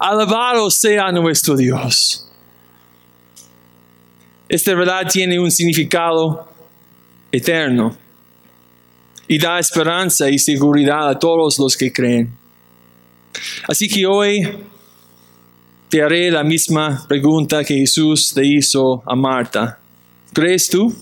Alabado 0.00 0.68
sea 0.72 1.12
nuestro 1.12 1.54
Dios. 1.54 2.28
Esta 4.52 4.74
verdad 4.74 5.06
tiene 5.10 5.40
un 5.40 5.50
significado 5.50 6.46
eterno 7.32 7.96
y 9.26 9.38
da 9.38 9.58
esperanza 9.58 10.28
y 10.28 10.38
seguridad 10.38 11.08
a 11.08 11.18
todos 11.18 11.58
los 11.58 11.74
que 11.74 11.90
creen. 11.90 12.30
Así 13.66 13.88
que 13.88 14.04
hoy 14.04 14.46
te 15.88 16.02
haré 16.02 16.30
la 16.30 16.44
misma 16.44 17.02
pregunta 17.08 17.64
que 17.64 17.78
Jesús 17.78 18.36
le 18.36 18.46
hizo 18.46 19.02
a 19.06 19.16
Marta. 19.16 19.78
¿Crees 20.34 20.68
tú? 20.68 20.94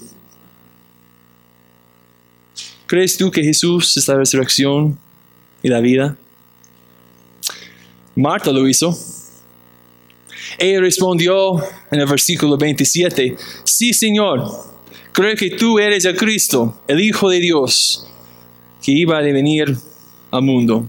¿Crees 2.86 3.16
tú 3.16 3.32
que 3.32 3.42
Jesús 3.42 3.96
es 3.96 4.06
la 4.06 4.14
resurrección 4.14 4.96
y 5.60 5.68
la 5.68 5.80
vida? 5.80 6.16
Marta 8.14 8.52
lo 8.52 8.68
hizo. 8.68 8.96
Ella 10.58 10.80
respondió 10.80 11.58
en 11.90 12.00
el 12.00 12.06
versículo 12.06 12.56
27, 12.56 13.36
sí 13.64 13.92
Señor, 13.92 14.44
creo 15.12 15.34
que 15.36 15.50
tú 15.50 15.78
eres 15.78 16.04
el 16.04 16.16
Cristo, 16.16 16.82
el 16.88 17.00
Hijo 17.00 17.28
de 17.28 17.40
Dios, 17.40 18.06
que 18.82 18.92
iba 18.92 19.18
a 19.18 19.20
venir 19.20 19.76
al 20.30 20.42
mundo. 20.42 20.86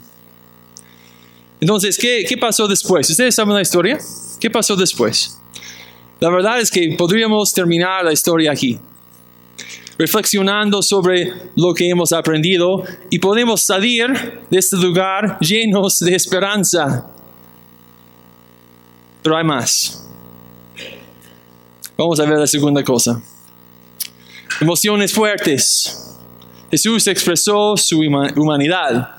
Entonces, 1.60 1.98
¿qué, 1.98 2.26
¿qué 2.28 2.38
pasó 2.38 2.68
después? 2.68 3.10
¿Ustedes 3.10 3.36
saben 3.36 3.54
la 3.54 3.62
historia? 3.62 4.00
¿Qué 4.40 4.50
pasó 4.50 4.76
después? 4.76 5.38
La 6.20 6.30
verdad 6.30 6.60
es 6.60 6.70
que 6.70 6.96
podríamos 6.98 7.54
terminar 7.54 8.04
la 8.06 8.14
historia 8.14 8.52
aquí, 8.52 8.80
reflexionando 9.98 10.82
sobre 10.82 11.32
lo 11.56 11.74
que 11.74 11.90
hemos 11.90 12.14
aprendido 12.14 12.84
y 13.10 13.20
podemos 13.20 13.62
salir 13.62 14.08
de 14.50 14.58
este 14.58 14.78
lugar 14.78 15.40
llenos 15.40 16.00
de 16.00 16.16
esperanza. 16.16 17.08
Pero 19.22 19.38
hay 19.38 19.44
más. 19.44 20.08
Vamos 21.98 22.20
a 22.20 22.26
ver 22.26 22.40
la 22.40 22.48
segunda 22.48 22.84
cosa. 22.84 23.22
Emociones 24.60 25.14
fuertes. 25.14 26.18
Jesús 26.70 27.06
expresó 27.08 27.76
su 27.78 28.00
humanidad. 28.00 29.16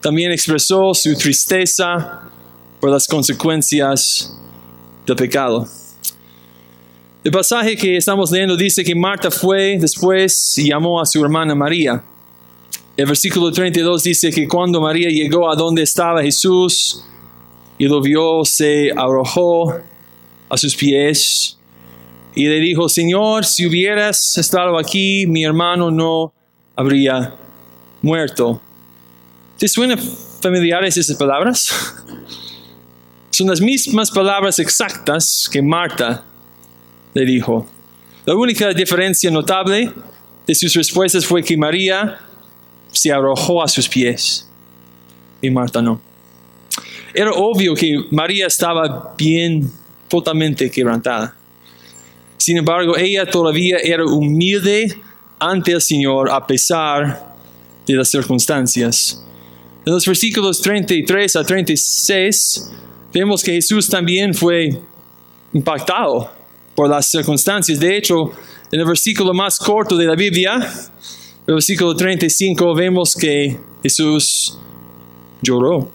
También 0.00 0.32
expresó 0.32 0.94
su 0.94 1.14
tristeza 1.14 2.22
por 2.80 2.90
las 2.90 3.06
consecuencias 3.06 4.36
del 5.06 5.16
pecado. 5.16 5.68
El 7.22 7.32
pasaje 7.32 7.76
que 7.76 7.96
estamos 7.96 8.30
leyendo 8.30 8.56
dice 8.56 8.84
que 8.84 8.94
Marta 8.94 9.30
fue 9.30 9.76
después 9.78 10.56
y 10.58 10.68
llamó 10.68 11.00
a 11.00 11.06
su 11.06 11.24
hermana 11.24 11.54
María. 11.54 12.02
El 12.96 13.06
versículo 13.06 13.50
32 13.50 14.02
dice 14.04 14.30
que 14.30 14.48
cuando 14.48 14.80
María 14.80 15.08
llegó 15.10 15.50
a 15.50 15.56
donde 15.56 15.82
estaba 15.82 16.22
Jesús 16.22 17.04
y 17.78 17.86
lo 17.86 18.00
vio, 18.00 18.44
se 18.44 18.90
arrojó 18.96 19.74
a 20.48 20.56
sus 20.56 20.74
pies 20.76 21.58
y 22.34 22.46
le 22.46 22.60
dijo, 22.60 22.88
Señor, 22.88 23.44
si 23.44 23.66
hubieras 23.66 24.36
estado 24.38 24.78
aquí, 24.78 25.26
mi 25.26 25.44
hermano 25.44 25.90
no 25.90 26.32
habría 26.74 27.34
muerto. 28.02 28.60
¿Te 29.58 29.68
suenan 29.68 29.98
familiares 29.98 30.96
esas 30.96 31.16
palabras? 31.16 31.72
Son 33.30 33.48
las 33.48 33.60
mismas 33.60 34.10
palabras 34.10 34.58
exactas 34.58 35.48
que 35.50 35.62
Marta 35.62 36.24
le 37.14 37.24
dijo. 37.24 37.66
La 38.24 38.34
única 38.34 38.72
diferencia 38.72 39.30
notable 39.30 39.92
de 40.46 40.54
sus 40.54 40.74
respuestas 40.74 41.24
fue 41.24 41.42
que 41.42 41.56
María 41.56 42.18
se 42.92 43.12
arrojó 43.12 43.62
a 43.62 43.68
sus 43.68 43.88
pies 43.88 44.48
y 45.40 45.50
Marta 45.50 45.80
no. 45.80 46.00
Era 47.16 47.32
obvio 47.32 47.74
que 47.74 48.04
María 48.10 48.46
estaba 48.46 49.14
bien, 49.16 49.72
totalmente 50.06 50.70
quebrantada. 50.70 51.34
Sin 52.36 52.58
embargo, 52.58 52.96
ella 52.98 53.24
todavía 53.24 53.78
era 53.82 54.04
humilde 54.04 54.94
ante 55.38 55.72
el 55.72 55.80
Señor 55.80 56.30
a 56.30 56.46
pesar 56.46 57.34
de 57.86 57.94
las 57.94 58.10
circunstancias. 58.10 59.24
En 59.86 59.94
los 59.94 60.04
versículos 60.04 60.60
33 60.60 61.36
a 61.36 61.42
36 61.42 62.70
vemos 63.14 63.42
que 63.42 63.52
Jesús 63.52 63.88
también 63.88 64.34
fue 64.34 64.78
impactado 65.54 66.30
por 66.74 66.90
las 66.90 67.08
circunstancias. 67.08 67.80
De 67.80 67.96
hecho, 67.96 68.30
en 68.70 68.80
el 68.80 68.86
versículo 68.86 69.32
más 69.32 69.58
corto 69.58 69.96
de 69.96 70.04
la 70.04 70.14
Biblia, 70.14 70.54
el 71.46 71.54
versículo 71.54 71.96
35, 71.96 72.74
vemos 72.74 73.14
que 73.14 73.58
Jesús 73.82 74.58
lloró. 75.40 75.90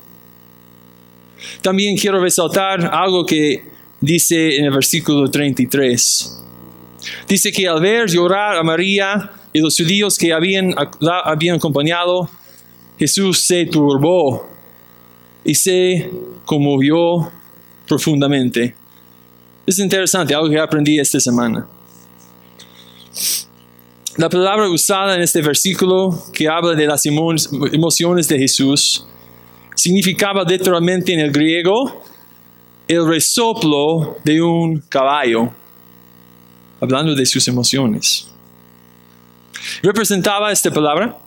También 1.62 1.98
quiero 1.98 2.20
resaltar 2.20 2.90
algo 2.94 3.26
que 3.26 3.64
dice 4.00 4.58
en 4.58 4.66
el 4.66 4.72
versículo 4.72 5.30
33. 5.30 6.40
Dice 7.28 7.52
que 7.52 7.68
al 7.68 7.82
ver 7.82 8.10
llorar 8.10 8.58
a 8.58 8.64
María 8.64 9.32
y 9.54 9.60
los 9.60 9.76
judíos 9.76 10.18
que 10.18 10.34
habían, 10.34 10.76
la 11.00 11.20
habían 11.20 11.56
acompañado, 11.58 12.30
Jesús 12.98 13.40
se 13.40 13.66
turbó 13.66 14.48
y 15.44 15.56
se 15.56 16.10
conmovió 16.46 17.32
profundamente. 17.88 18.76
Es 19.66 19.80
interesante, 19.80 20.34
algo 20.34 20.50
que 20.50 20.60
aprendí 20.60 21.00
esta 21.00 21.20
semana. 21.20 21.68
La 24.18 24.30
palabra 24.30 24.70
usada 24.70 25.16
en 25.16 25.22
este 25.22 25.42
versículo 25.42 26.26
que 26.34 26.48
habla 26.48 26.74
de 26.74 26.86
las 26.86 27.06
emociones 27.06 28.28
de 28.28 28.38
Jesús 28.38 29.06
significaba 29.82 30.44
literalmente 30.44 31.12
en 31.12 31.22
el 31.22 31.32
griego 31.32 32.04
el 32.88 33.08
resoplo 33.08 34.18
de 34.24 34.40
un 34.40 34.80
caballo, 34.82 35.50
hablando 36.80 37.16
de 37.16 37.26
sus 37.26 37.48
emociones. 37.48 38.28
Representaba 39.82 40.52
esta 40.52 40.70
palabra 40.70 41.18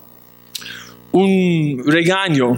un 1.10 1.82
regaño 1.84 2.56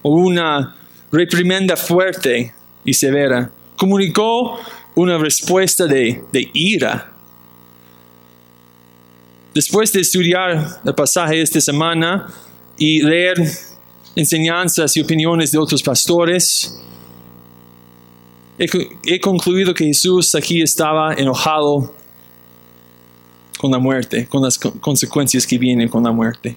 o 0.00 0.14
una 0.14 0.76
reprimenda 1.12 1.76
fuerte 1.76 2.54
y 2.82 2.94
severa. 2.94 3.50
Comunicó 3.76 4.58
una 4.94 5.18
respuesta 5.18 5.86
de, 5.86 6.24
de 6.32 6.48
ira. 6.54 7.12
Después 9.54 9.92
de 9.92 10.00
estudiar 10.00 10.80
el 10.86 10.94
pasaje 10.94 11.42
esta 11.42 11.60
semana 11.60 12.28
y 12.78 13.02
leer 13.02 13.36
enseñanzas 14.16 14.96
y 14.96 15.00
opiniones 15.00 15.52
de 15.52 15.58
otros 15.58 15.82
pastores, 15.82 16.78
he, 18.58 19.20
concluido 19.20 19.74
que 19.74 19.84
Jesús 19.86 20.34
aquí 20.34 20.62
estaba 20.62 21.14
enojado 21.14 21.92
con 23.58 23.70
la 23.70 23.78
muerte, 23.78 24.26
con 24.28 24.42
las 24.42 24.58
consecuencias 24.58 25.46
que 25.46 25.58
vienen 25.58 25.88
con 25.88 26.04
la 26.04 26.12
muerte. 26.12 26.56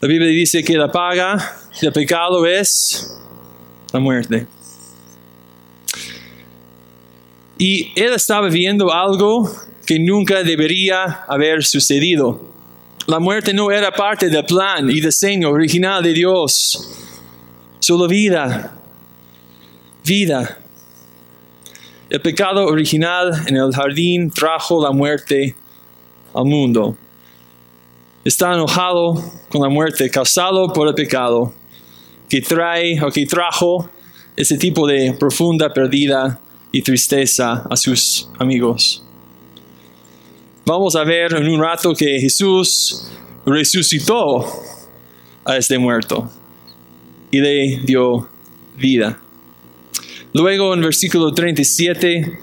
La 0.00 0.08
Biblia 0.08 0.28
dice 0.28 0.62
que 0.62 0.76
la 0.76 0.90
paga 0.90 1.58
del 1.80 1.92
pecado 1.92 2.46
es 2.46 3.16
la 3.92 4.00
muerte. 4.00 4.46
Y 7.58 7.92
él 7.94 8.14
estaba 8.14 8.48
viendo 8.48 8.92
algo 8.92 9.50
que 9.86 9.98
nunca 9.98 10.42
debería 10.42 11.24
haber 11.28 11.64
sucedido. 11.64 12.49
La 13.10 13.18
muerte 13.18 13.52
no 13.52 13.72
era 13.72 13.90
parte 13.90 14.28
del 14.28 14.44
plan 14.44 14.88
y 14.88 15.00
diseño 15.00 15.50
original 15.50 16.00
de 16.00 16.12
Dios. 16.12 16.88
Solo 17.80 18.06
vida. 18.06 18.72
Vida. 20.04 20.58
El 22.08 22.20
pecado 22.20 22.66
original 22.66 23.32
en 23.48 23.56
el 23.56 23.72
jardín 23.72 24.30
trajo 24.30 24.80
la 24.80 24.92
muerte 24.92 25.56
al 26.32 26.44
mundo 26.44 26.96
está 28.24 28.54
enojado 28.54 29.14
con 29.48 29.60
la 29.60 29.68
muerte 29.68 30.08
causado 30.08 30.72
por 30.72 30.86
el 30.86 30.94
pecado 30.94 31.52
que 32.28 32.40
trae 32.40 33.02
o 33.02 33.10
que 33.10 33.26
trajo 33.26 33.90
ese 34.36 34.56
tipo 34.56 34.86
de 34.86 35.16
profunda 35.18 35.72
pérdida 35.72 36.38
y 36.70 36.80
tristeza 36.80 37.66
a 37.68 37.76
sus 37.76 38.30
amigos. 38.38 39.04
Vamos 40.70 40.94
a 40.94 41.02
ver 41.02 41.34
en 41.34 41.48
un 41.48 41.60
rato 41.60 41.92
que 41.94 42.20
Jesús 42.20 43.04
resucitó 43.44 44.46
a 45.44 45.56
este 45.56 45.76
muerto 45.76 46.30
y 47.32 47.40
le 47.40 47.80
dio 47.84 48.28
vida. 48.76 49.18
Luego 50.32 50.72
en 50.72 50.82
versículo 50.82 51.32
37 51.32 52.38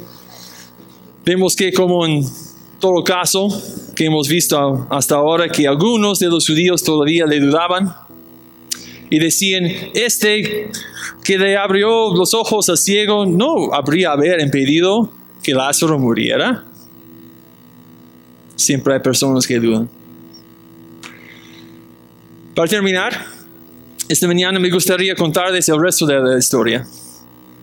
vemos 1.23 1.55
que 1.55 1.71
como 1.71 2.05
en 2.05 2.25
todo 2.81 3.01
caso 3.01 3.47
que 3.95 4.07
hemos 4.07 4.27
visto 4.27 4.85
hasta 4.89 5.15
ahora, 5.15 5.47
que 5.47 5.65
algunos 5.65 6.19
de 6.19 6.27
los 6.27 6.45
judíos 6.45 6.83
todavía 6.83 7.25
le 7.25 7.39
dudaban 7.39 7.95
y 9.09 9.19
decían, 9.19 9.71
este 9.93 10.69
que 11.23 11.37
le 11.37 11.55
abrió 11.55 12.13
los 12.13 12.33
ojos 12.33 12.67
al 12.67 12.77
ciego 12.77 13.25
no 13.25 13.73
habría 13.73 14.11
haber 14.11 14.41
impedido 14.41 15.13
que 15.41 15.53
Lázaro 15.53 15.97
muriera. 15.97 16.65
Siempre 18.57 18.93
hay 18.95 18.99
personas 18.99 19.47
que 19.47 19.57
dudan. 19.59 19.87
Para 22.55 22.67
terminar, 22.67 23.25
esta 24.09 24.27
mañana 24.27 24.59
me 24.59 24.69
gustaría 24.69 25.15
contarles 25.15 25.69
el 25.69 25.79
resto 25.79 26.05
de 26.05 26.19
la 26.19 26.37
historia. 26.37 26.85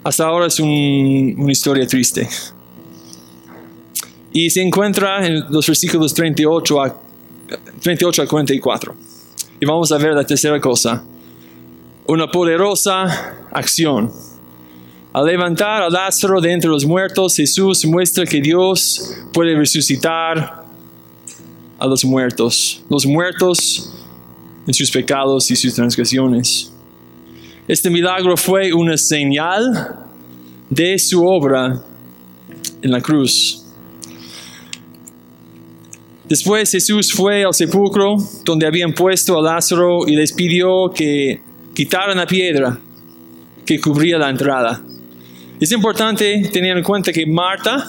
Hasta 0.05 0.25
ahora 0.25 0.47
es 0.47 0.59
un- 0.61 1.35
una 1.39 1.53
historia 1.53 1.87
triste. 1.87 2.29
Y 4.33 4.51
se 4.51 4.63
encuentra 4.63 5.27
en 5.27 5.45
los 5.51 5.67
versículos 5.67 6.13
38 6.15 6.83
a, 6.83 6.97
38 7.81 8.23
a 8.23 8.27
44. 8.27 8.95
Y 9.61 9.67
vamos 9.67 9.91
a 9.93 9.99
ver 9.99 10.13
la 10.15 10.25
tercera 10.25 10.61
cosa. 10.61 11.05
Una 12.07 12.31
poderosa 12.31 13.37
acción. 13.53 14.13
Al 15.13 15.27
levantar 15.27 15.83
a 15.83 15.89
Lázaro 15.91 16.41
de 16.41 16.53
entre 16.53 16.69
los 16.69 16.85
muertos, 16.85 17.37
Jesús 17.37 17.85
muestra 17.87 18.27
que 18.27 18.41
Dios 18.41 19.15
puede 19.33 19.55
resucitar 19.57 20.64
a 21.85 21.87
los 21.87 22.05
muertos. 22.05 22.83
Los 22.89 23.07
muertos 23.07 23.93
en 24.67 24.73
sus 24.73 24.91
pecados 24.91 25.51
y 25.51 25.57
sus 25.57 25.75
transgresiones. 25.75 26.73
Este 27.69 27.91
milagro 27.91 28.37
fue 28.37 28.73
una 28.73 28.97
señal 28.97 29.97
de 30.71 30.99
su 30.99 31.25
obra 31.27 31.83
en 32.83 32.91
la 32.91 33.01
cruz. 33.01 33.63
Después 36.27 36.71
Jesús 36.71 37.13
fue 37.13 37.45
al 37.45 37.53
sepulcro 37.53 38.17
donde 38.45 38.67
habían 38.67 38.95
puesto 38.95 39.39
a 39.39 39.43
Lázaro 39.43 40.09
y 40.09 40.17
les 40.17 40.33
pidió 40.33 40.91
que 40.91 41.41
quitaran 41.75 42.17
la 42.17 42.27
piedra 42.27 42.79
que 43.67 43.79
cubría 43.79 44.17
la 44.17 44.31
entrada. 44.31 44.81
Es 45.61 45.71
importante 45.71 46.49
tener 46.51 46.79
en 46.79 46.83
cuenta 46.83 47.13
que 47.13 47.27
Marta, 47.27 47.87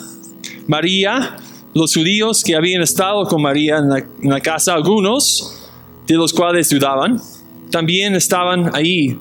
María, 0.67 1.37
los 1.75 1.93
judíos 1.93 2.41
que 2.41 2.55
habían 2.55 2.81
estado 2.81 3.25
con 3.25 3.41
María 3.41 3.79
en 3.79 4.29
la, 4.29 4.39
casa, 4.39 4.73
algunos 4.73 5.69
de 6.07 6.15
los 6.15 6.31
cuales 6.31 6.69
dudaban, 6.69 7.21
también 7.69 8.15
estaban 8.15 8.73
ahí 8.73 9.19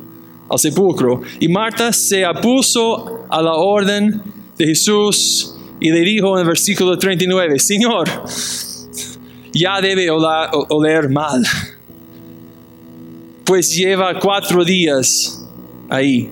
al 0.49 0.59
sepulcro. 0.61 1.21
Y 1.41 1.49
Marta 1.49 1.93
se 1.93 2.25
opuso 2.25 3.27
a 3.29 3.43
la 3.43 3.55
orden 3.55 4.23
de 4.57 4.67
Jesús 4.67 5.57
y 5.81 5.91
le 5.91 6.01
dijo 6.03 6.37
en 6.37 6.43
el 6.43 6.47
versículo 6.47 6.97
39, 6.97 7.59
Señor, 7.59 8.09
ya 9.53 9.81
debe 9.81 10.09
oler 10.11 11.09
mal, 11.11 11.45
pues 13.45 13.75
lleva 13.75 14.17
cuatro 14.21 14.65
días 14.65 15.45
ahí. 15.89 16.31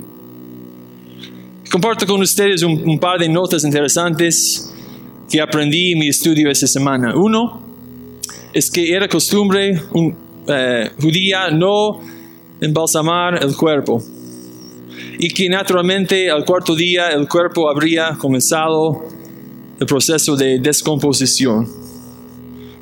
Comparto 1.69 2.07
con 2.07 2.21
ustedes 2.21 2.63
un 2.63 2.99
par 3.01 3.19
de 3.19 3.29
notas 3.29 3.65
interesantes 3.65 4.72
que 5.33 5.41
aprendí 5.41 5.93
en 5.93 5.99
mi 5.99 6.09
estudio 6.09 6.51
esta 6.51 6.67
semana. 6.67 7.17
Uno 7.17 7.63
es 8.53 8.71
que 8.71 8.93
era 8.93 9.09
costumbre 9.09 9.81
un, 9.93 10.15
eh, 10.47 10.91
judía 11.01 11.51
no 11.51 12.01
embalsamar 12.61 13.43
el 13.43 13.57
cuerpo 13.57 14.05
y 15.19 15.31
que 15.31 15.49
naturalmente 15.49 16.31
al 16.31 16.45
cuarto 16.45 16.75
día 16.75 17.09
el 17.09 17.27
cuerpo 17.27 17.71
habría 17.71 18.11
comenzado 18.19 19.09
el 19.81 19.87
proceso 19.87 20.37
de 20.37 20.59
descomposición, 20.59 21.67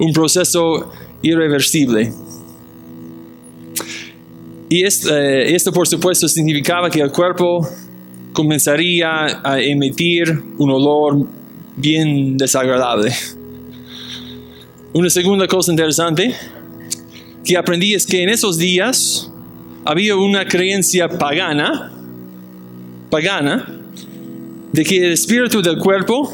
un 0.00 0.12
proceso 0.12 0.90
irreversible. 1.22 2.12
Y 4.68 4.82
eh, 4.82 5.54
esto, 5.54 5.70
por 5.72 5.86
supuesto, 5.86 6.26
significaba 6.26 6.90
que 6.90 7.00
el 7.00 7.12
cuerpo 7.12 7.64
comenzaría 8.32 9.40
a 9.44 9.60
emitir 9.60 10.42
un 10.58 10.70
olor 10.70 11.39
bien 11.76 12.36
desagradable. 12.36 13.12
Una 14.92 15.08
segunda 15.08 15.46
cosa 15.46 15.70
interesante 15.70 16.34
que 17.44 17.56
aprendí 17.56 17.94
es 17.94 18.06
que 18.06 18.22
en 18.22 18.28
esos 18.28 18.58
días 18.58 19.30
había 19.84 20.16
una 20.16 20.44
creencia 20.46 21.08
pagana, 21.08 21.92
pagana, 23.08 23.66
de 24.72 24.84
que 24.84 24.98
el 24.98 25.12
espíritu 25.12 25.62
del 25.62 25.78
cuerpo 25.78 26.30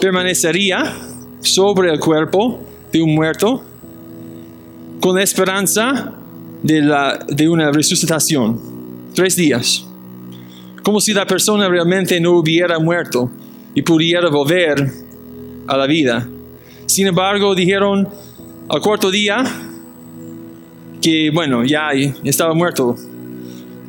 permanecería 0.00 0.94
sobre 1.40 1.92
el 1.92 2.00
cuerpo 2.00 2.60
de 2.92 3.02
un 3.02 3.14
muerto 3.14 3.62
con 5.00 5.16
la 5.16 5.22
esperanza 5.22 6.12
de, 6.62 6.82
la, 6.82 7.24
de 7.28 7.48
una 7.48 7.70
resucitación. 7.70 8.60
Tres 9.14 9.36
días. 9.36 9.86
Como 10.82 11.00
si 11.00 11.12
la 11.12 11.26
persona 11.26 11.68
realmente 11.68 12.20
no 12.20 12.32
hubiera 12.32 12.78
muerto 12.78 13.30
y 13.76 13.82
pudiera 13.82 14.28
volver 14.30 14.90
a 15.68 15.76
la 15.76 15.86
vida. 15.86 16.26
Sin 16.86 17.06
embargo, 17.06 17.54
dijeron 17.54 18.08
al 18.68 18.80
cuarto 18.80 19.10
día 19.10 19.44
que, 21.00 21.30
bueno, 21.32 21.62
ya 21.62 21.90
estaba 22.24 22.54
muerto. 22.54 22.96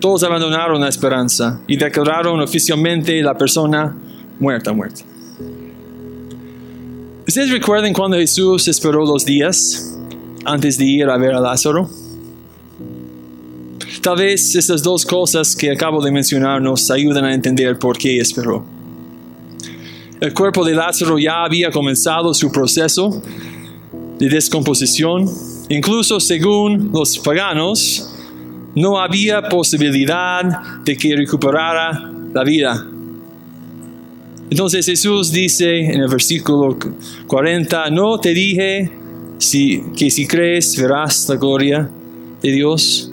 Todos 0.02 0.24
abandonaron 0.24 0.82
la 0.82 0.90
esperanza 0.90 1.62
y 1.68 1.78
declararon 1.78 2.42
oficialmente 2.42 3.22
la 3.22 3.36
persona 3.38 3.96
muerta, 4.40 4.74
muerta. 4.74 5.04
¿Ustedes 7.26 7.50
recuerdan 7.50 7.94
cuando 7.94 8.18
Jesús 8.18 8.68
esperó 8.68 9.06
los 9.06 9.26
días 9.26 9.98
antes 10.44 10.78
de 10.78 10.84
ir 10.84 11.10
a 11.10 11.18
ver 11.18 11.34
a 11.34 11.40
Lázaro? 11.40 11.90
Tal 14.02 14.18
vez 14.18 14.54
estas 14.54 14.84
dos 14.84 15.06
cosas 15.06 15.56
que 15.56 15.72
acabo 15.72 16.04
de 16.04 16.12
mencionar 16.12 16.62
nos 16.62 16.92
ayudan 16.92 17.24
a 17.24 17.34
entender 17.34 17.80
por 17.80 17.98
qué 17.98 18.20
esperó. 18.20 18.66
El 20.20 20.34
cuerpo 20.34 20.66
de 20.66 20.74
Lázaro 20.74 21.20
ya 21.20 21.44
había 21.44 21.70
comenzado 21.70 22.34
su 22.34 22.52
proceso 22.52 23.22
de 24.18 24.30
descomposición. 24.30 25.30
Incluso 25.70 26.20
según 26.20 26.92
los 26.92 27.20
paganos, 27.20 28.12
no 28.74 29.00
había 29.00 29.44
posibilidad 29.44 30.44
de 30.84 30.98
que 30.98 31.16
recuperara 31.16 32.12
la 32.34 32.44
vida. 32.44 32.88
Entonces 34.50 34.86
Jesús 34.86 35.32
dice 35.32 35.80
en 35.82 36.02
el 36.02 36.08
versículo 36.08 36.78
40, 37.28 37.90
no 37.92 38.18
te 38.20 38.34
dije 38.34 38.90
si, 39.38 39.84
que 39.96 40.10
si 40.10 40.26
crees 40.26 40.76
verás 40.82 41.28
la 41.30 41.36
gloria 41.36 41.90
de 42.42 42.52
Dios. 42.52 43.07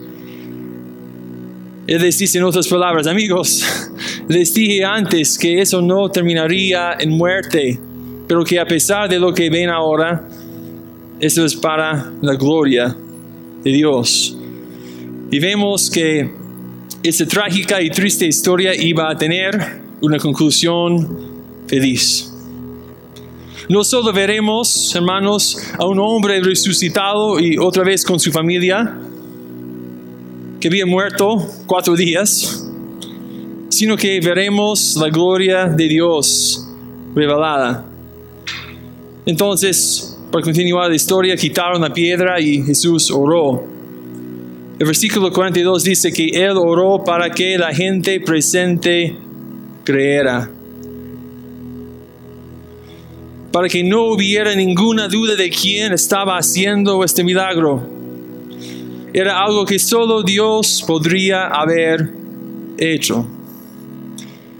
Les 1.87 2.19
dice 2.19 2.39
en 2.39 2.45
otras 2.45 2.67
palabras, 2.67 3.07
amigos, 3.07 3.63
les 4.29 4.55
dije 4.55 4.85
antes 4.85 5.37
que 5.37 5.61
eso 5.61 5.83
no 5.83 6.09
terminaría 6.09 6.95
en 6.99 7.11
muerte, 7.11 7.79
pero 8.27 8.43
que 8.43 8.59
a 8.59 8.65
pesar 8.65 9.09
de 9.09 9.19
lo 9.19 9.35
que 9.35 9.51
ven 9.51 9.69
ahora, 9.69 10.27
eso 11.21 11.45
es 11.45 11.55
para 11.55 12.11
la 12.23 12.35
gloria 12.37 12.97
de 13.63 13.71
Dios. 13.71 14.37
Y 15.31 15.39
vemos 15.39 15.91
que 15.91 16.31
esta 17.03 17.27
trágica 17.27 17.83
y 17.83 17.91
triste 17.91 18.27
historia 18.27 18.75
iba 18.75 19.11
a 19.11 19.17
tener 19.17 19.83
una 20.01 20.19
conclusión 20.19 21.19
feliz. 21.67 22.31
No 23.69 23.85
solo 23.85 24.11
veremos, 24.11 24.95
hermanos, 24.95 25.59
a 25.79 25.87
un 25.87 25.99
hombre 25.99 26.41
resucitado 26.41 27.39
y 27.41 27.59
otra 27.59 27.85
vez 27.85 28.05
con 28.05 28.19
su 28.19 28.33
familia, 28.33 28.95
que 30.65 30.69
había 30.69 30.87
muerto 30.87 31.47
cuatro 31.67 31.95
días, 31.95 32.67
sino 33.69 33.99
que 33.99 34.19
veremos 34.19 34.97
la 34.99 35.11
gloria 35.11 35.67
de 35.67 35.89
Dios 35.89 36.67
revelada. 37.15 37.85
Entonces, 39.27 40.19
para 40.33 40.43
continuar 40.43 40.89
la 40.89 40.97
historia, 40.97 41.37
quitaron 41.37 41.83
la 41.83 41.93
piedra 41.93 42.41
y 42.41 42.63
Jesús 42.63 43.11
oró. 43.11 43.63
El 44.79 44.87
versículo 44.87 45.31
42 45.31 45.85
dice 45.85 46.11
que 46.11 46.29
Él 46.29 46.57
oró 46.57 47.05
para 47.05 47.29
que 47.29 47.59
la 47.59 47.75
gente 47.75 48.19
presente 48.21 49.19
creera. 49.85 50.51
Para 53.53 53.69
que 53.69 53.85
no 53.85 54.05
hubiera 54.05 54.55
ninguna 54.55 55.09
duda 55.09 55.35
de 55.35 55.51
quién 55.51 55.93
estaba 55.93 56.39
haciendo 56.39 57.05
este 57.05 57.23
milagro. 57.23 57.94
Era 59.15 59.39
algo 59.39 59.65
que 59.65 59.79
solo 59.79 60.25
Dios 60.25 60.83
podría 60.85 61.47
haber 61.47 62.13
hecho. 62.77 63.25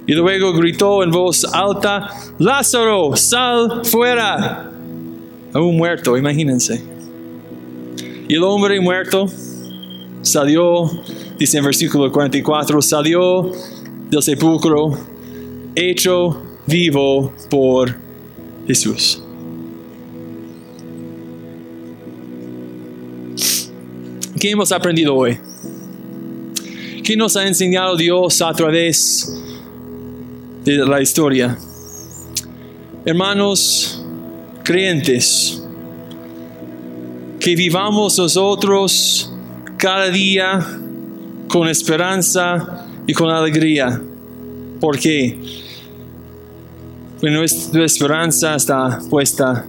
Y 0.07 0.13
luego 0.13 0.53
gritó 0.53 1.03
en 1.03 1.11
voz 1.11 1.45
alta, 1.45 2.09
Lázaro, 2.39 3.17
sal 3.17 3.85
fuera. 3.85 4.71
A 5.53 5.61
un 5.61 5.77
muerto, 5.77 6.17
imagínense. 6.17 6.81
Y 8.29 8.35
el 8.35 8.45
hombre 8.45 8.81
muerto 8.81 9.27
salió, 10.23 10.89
dice 11.37 11.59
en 11.59 11.65
versículo 11.65 12.13
44, 12.13 12.81
salió 12.81 13.51
del 14.09 14.23
sepulcro 14.23 14.97
hecho 15.75 16.41
vivo 16.65 17.33
por 17.51 17.97
Jesús. 18.69 19.24
¿Qué 24.45 24.51
hemos 24.51 24.73
aprendido 24.73 25.17
hoy? 25.17 25.39
¿Qué 27.03 27.17
nos 27.17 27.35
ha 27.35 27.47
enseñado 27.47 27.97
Dios 27.97 28.43
a 28.43 28.53
través 28.53 29.43
de 30.63 30.85
la 30.85 31.01
historia? 31.01 31.57
Hermanos 33.07 34.05
creyentes, 34.63 35.63
que 37.41 37.57
vivamos 37.57 38.19
nosotros 38.19 39.33
cada 39.79 40.11
día 40.11 40.61
con 41.49 41.67
esperanza 41.67 42.87
y 43.07 43.15
con 43.15 43.31
alegría. 43.31 43.99
Porque 44.79 45.39
nuestra 47.23 47.83
esperanza 47.83 48.57
está 48.57 49.01
puesta 49.09 49.67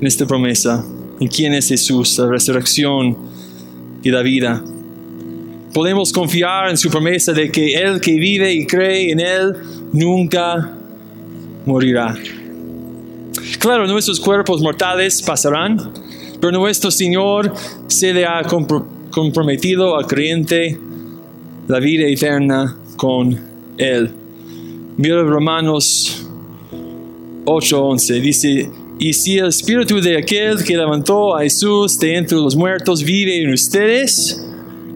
en 0.00 0.04
esta 0.04 0.26
promesa, 0.26 0.84
en 1.20 1.28
quién 1.28 1.54
es 1.54 1.68
Jesús, 1.68 2.18
la 2.18 2.26
resurrección 2.26 3.33
y 4.04 4.10
la 4.10 4.22
vida. 4.22 4.62
Podemos 5.72 6.12
confiar 6.12 6.70
en 6.70 6.76
su 6.76 6.88
promesa 6.88 7.32
de 7.32 7.50
que 7.50 7.74
el 7.74 8.00
que 8.00 8.12
vive 8.12 8.52
y 8.52 8.64
cree 8.64 9.10
en 9.10 9.18
Él 9.18 9.54
nunca 9.92 10.72
morirá. 11.66 12.14
Claro, 13.58 13.86
nuestros 13.88 14.20
cuerpos 14.20 14.60
mortales 14.60 15.20
pasarán, 15.22 15.92
pero 16.40 16.52
nuestro 16.52 16.92
Señor 16.92 17.52
se 17.88 18.14
le 18.14 18.24
ha 18.24 18.42
comprometido 19.10 19.96
al 19.96 20.06
creyente 20.06 20.78
la 21.66 21.80
vida 21.80 22.06
eterna 22.06 22.76
con 22.96 23.36
Él. 23.78 24.10
Mira 24.96 25.22
Romanos 25.22 26.24
8:11, 27.46 28.20
dice, 28.20 28.70
y 28.98 29.12
si 29.12 29.38
el 29.38 29.48
espíritu 29.48 30.00
de 30.00 30.18
aquel 30.18 30.62
que 30.62 30.76
levantó 30.76 31.36
a 31.36 31.42
Jesús 31.42 31.98
de 31.98 32.16
entre 32.16 32.38
los 32.38 32.54
muertos 32.54 33.02
vive 33.02 33.42
en 33.42 33.52
ustedes, 33.52 34.40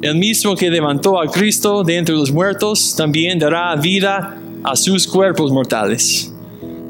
el 0.01 0.15
mismo 0.15 0.55
que 0.55 0.71
levantó 0.71 1.21
a 1.21 1.27
Cristo 1.27 1.83
de 1.83 1.97
entre 1.97 2.15
los 2.15 2.31
muertos 2.31 2.95
también 2.97 3.39
dará 3.39 3.75
vida 3.75 4.41
a 4.63 4.77
sus 4.77 5.07
cuerpos 5.07 5.51
mortales 5.51 6.33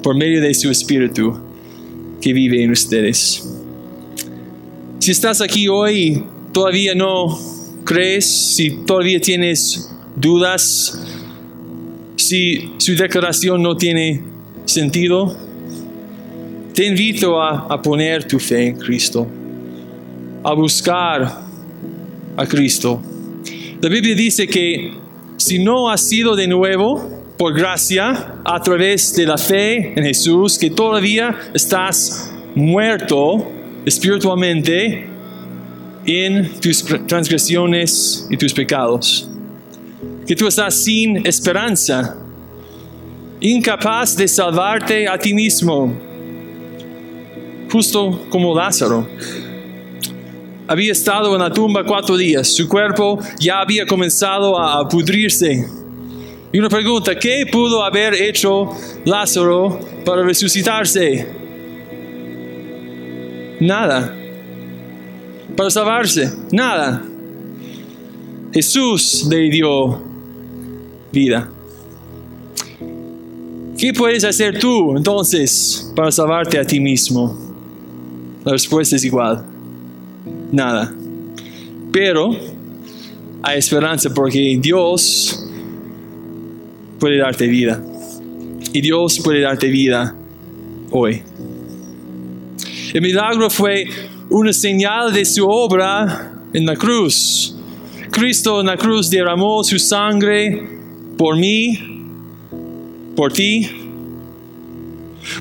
por 0.03 0.15
medio 0.15 0.43
de 0.43 0.53
su 0.53 0.71
espíritu 0.71 1.39
que 2.21 2.33
vive 2.35 2.63
en 2.63 2.73
ustedes. 2.73 3.49
Si 4.99 5.11
estás 5.11 5.41
aquí 5.41 5.67
hoy 5.69 5.99
y 5.99 6.25
todavía 6.53 6.95
no 6.95 7.39
crees, 7.85 8.27
si 8.27 8.85
todavía 8.85 9.19
tienes 9.19 9.91
dudas, 10.15 11.03
si 12.17 12.73
su 12.77 12.95
declaración 12.95 13.63
no 13.63 13.77
tiene 13.79 14.23
sentido, 14.67 15.48
te 16.79 16.85
invito 16.85 17.43
a, 17.43 17.83
poner 17.83 18.23
tu 18.23 18.39
fe 18.39 18.69
en 18.69 18.79
Cristo, 18.79 19.27
a 20.45 20.55
buscar 20.55 21.43
a 22.37 22.47
Cristo. 22.47 23.03
La 23.81 23.89
Biblia 23.89 24.15
dice 24.15 24.47
que 24.47 24.93
si 25.39 25.59
no 25.59 25.91
has 25.91 26.09
sido 26.09 26.37
de 26.37 26.47
nuevo, 26.47 27.35
por 27.37 27.53
gracia, 27.53 28.35
a 28.45 28.63
través 28.63 29.13
de 29.17 29.27
la 29.27 29.37
fe 29.37 29.93
en 29.97 30.05
Jesús, 30.05 30.57
que 30.57 30.71
todavía 30.71 31.37
estás 31.53 32.33
muerto 32.55 33.51
espiritualmente 33.85 35.05
en 36.07 36.61
tus 36.61 36.85
transgresiones 37.09 38.29
y 38.31 38.37
tus 38.37 38.55
pecados. 38.55 39.29
Que 40.29 40.37
tú 40.37 40.47
estás 40.47 40.77
sin 40.77 41.27
esperanza, 41.27 42.17
incapaz 43.41 44.17
de 44.17 44.29
salvarte 44.29 45.09
a 45.09 45.19
ti 45.19 45.35
mismo, 45.35 46.07
justo 47.71 48.27
como 48.29 48.55
Lázaro. 48.55 49.09
Había 50.67 50.93
estado 50.93 51.35
en 51.35 51.41
la 51.41 51.51
tumba 51.51 51.85
cuatro 51.85 52.17
días, 52.17 52.49
su 52.49 52.69
cuerpo 52.69 53.19
ya 53.41 53.61
había 53.61 53.87
comenzado 53.87 54.59
a 54.61 54.87
pudrirse. 54.89 55.67
Y 56.53 56.59
una 56.59 56.69
pregunta, 56.69 57.19
¿qué 57.19 57.47
pudo 57.51 57.83
haber 57.83 58.15
hecho 58.15 58.71
Lázaro 59.05 59.81
para 60.05 60.23
resucitarse? 60.23 61.27
Nada. 63.61 64.15
Para 65.57 65.71
salvarse, 65.71 66.33
nada. 66.53 67.03
Jesús 68.53 69.27
le 69.29 69.51
dio 69.51 70.03
vida. 71.13 71.51
¿Qué 73.79 73.93
puedes 73.93 74.25
hacer 74.25 74.59
tú 74.59 74.97
entonces 74.97 75.93
para 75.95 76.11
salvarte 76.11 76.59
a 76.59 76.65
ti 76.65 76.81
mismo? 76.81 77.48
La 78.49 78.53
respuesta 78.53 78.97
es 78.97 79.05
igual. 79.05 79.45
Nada. 80.53 80.91
Pero 81.93 82.31
hay 83.43 83.59
esperanza 83.59 84.09
porque 84.15 84.59
Dios 84.59 85.47
puede 86.99 87.19
darte 87.19 87.47
vida. 87.47 87.79
Y 88.73 88.81
Dios 88.81 89.21
puede 89.23 89.43
darte 89.43 89.67
vida 89.69 90.15
hoy. 90.91 91.21
El 92.95 93.03
milagro 93.03 93.51
fue 93.51 93.85
una 94.31 94.55
señal 94.55 95.13
de 95.13 95.27
su 95.27 95.47
obra 95.47 96.41
en 96.55 96.65
la 96.65 96.75
cruz. 96.75 97.55
Cristo 98.11 98.61
en 98.61 98.69
la 98.69 98.79
cruz 98.79 99.11
derramó 99.11 99.63
su 99.63 99.79
sangre 99.79 100.67
por 101.19 101.37
mí, 101.37 101.79
por 103.15 103.31
ti. 103.31 103.78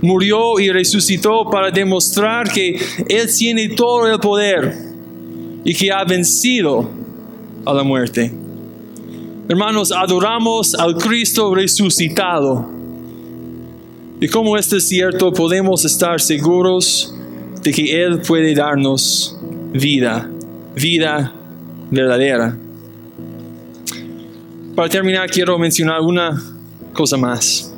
Murió 0.02 0.60
y 0.60 0.70
resucitó 0.70 1.50
para 1.50 1.72
demostrar 1.72 2.52
que 2.52 2.80
Él 3.08 3.28
tiene 3.36 3.70
todo 3.70 4.08
el 4.08 4.20
poder 4.20 4.76
y 5.64 5.74
que 5.74 5.92
ha 5.92 6.04
vencido 6.04 6.90
a 7.66 7.74
la 7.74 7.84
muerte. 7.84 8.32
Hermanos, 9.50 9.92
adoramos 9.92 10.76
al 10.76 10.96
Cristo 10.96 11.54
resucitado. 11.56 12.70
Y 14.20 14.28
como 14.28 14.58
esto 14.58 14.78
es 14.78 14.88
cierto, 14.88 15.32
podemos 15.32 15.86
estar 15.86 16.20
seguros 16.20 17.14
de 17.62 17.72
que 17.72 18.04
Él 18.04 18.22
puede 18.22 18.56
darnos 18.56 19.38
vida, 19.74 20.30
vida 20.76 21.34
verdadera. 21.92 22.58
Para 24.76 24.90
terminar, 24.90 25.30
quiero 25.30 25.58
mencionar 25.58 26.02
una 26.02 26.42
cosa 26.94 27.18
más. 27.18 27.74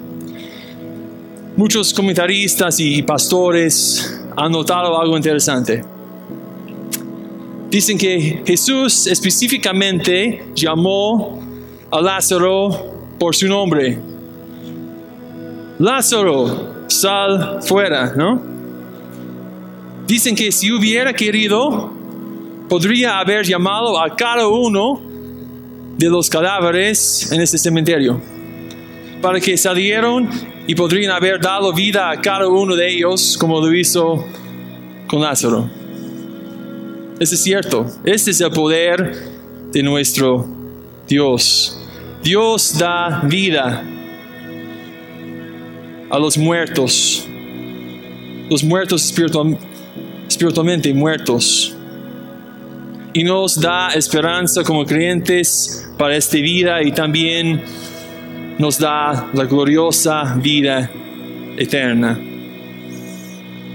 Muchos 1.60 1.94
comentaristas 1.94 2.80
y 2.80 3.04
pastores 3.04 4.18
han 4.38 4.50
notado 4.50 4.98
algo 4.98 5.18
interesante. 5.18 5.84
Dicen 7.70 7.98
que 7.98 8.44
Jesús 8.48 9.08
específicamente 9.08 10.46
llamó 10.56 11.44
a 11.92 12.00
Lázaro 12.00 12.96
por 13.20 13.36
su 13.36 13.50
nombre. 13.50 14.00
Lázaro, 15.80 16.86
sal 16.88 17.60
fuera, 17.62 18.14
¿no? 18.16 18.42
Dicen 20.08 20.38
que 20.38 20.54
si 20.54 20.72
hubiera 20.72 21.12
querido, 21.12 21.92
podría 22.70 23.20
haber 23.20 23.46
llamado 23.46 24.02
a 24.02 24.16
cada 24.16 24.48
uno 24.48 25.02
de 25.98 26.10
los 26.10 26.30
cadáveres 26.30 27.30
en 27.34 27.42
este 27.42 27.58
cementerio, 27.58 28.22
para 29.22 29.42
que 29.42 29.58
salieron 29.58 30.30
y 30.70 30.76
podrían 30.76 31.10
haber 31.10 31.42
dado 31.42 31.74
vida 31.74 32.12
a 32.12 32.22
cada 32.22 32.48
uno 32.48 32.76
de 32.76 32.88
ellos 32.88 33.36
como 33.40 33.60
lo 33.60 33.74
hizo 33.74 34.24
con 35.08 35.20
Lázaro. 35.20 35.68
Eso 37.20 37.34
es 37.34 37.42
cierto, 37.42 37.88
este 38.04 38.30
es 38.30 38.40
el 38.40 38.52
poder 38.52 39.16
de 39.72 39.82
nuestro 39.82 40.48
Dios. 41.08 41.76
Dios 42.22 42.78
da 42.78 43.22
vida 43.24 43.84
a 46.08 46.20
los 46.20 46.38
muertos, 46.38 47.26
los 48.48 48.64
muertos 48.64 49.12
espiritualmente 50.28 50.94
muertos. 50.94 51.76
Y 53.12 53.24
nos 53.24 53.60
da 53.60 53.90
esperanza 53.96 54.64
como 54.64 54.86
creyentes 54.86 55.90
para 55.98 56.16
esta 56.16 56.38
vida 56.38 56.84
y 56.84 56.92
también 56.92 57.64
nos 58.60 58.78
da 58.78 59.28
la 59.34 59.46
gloriosa 59.46 60.36
vida 60.36 60.92
eterna. 61.58 62.20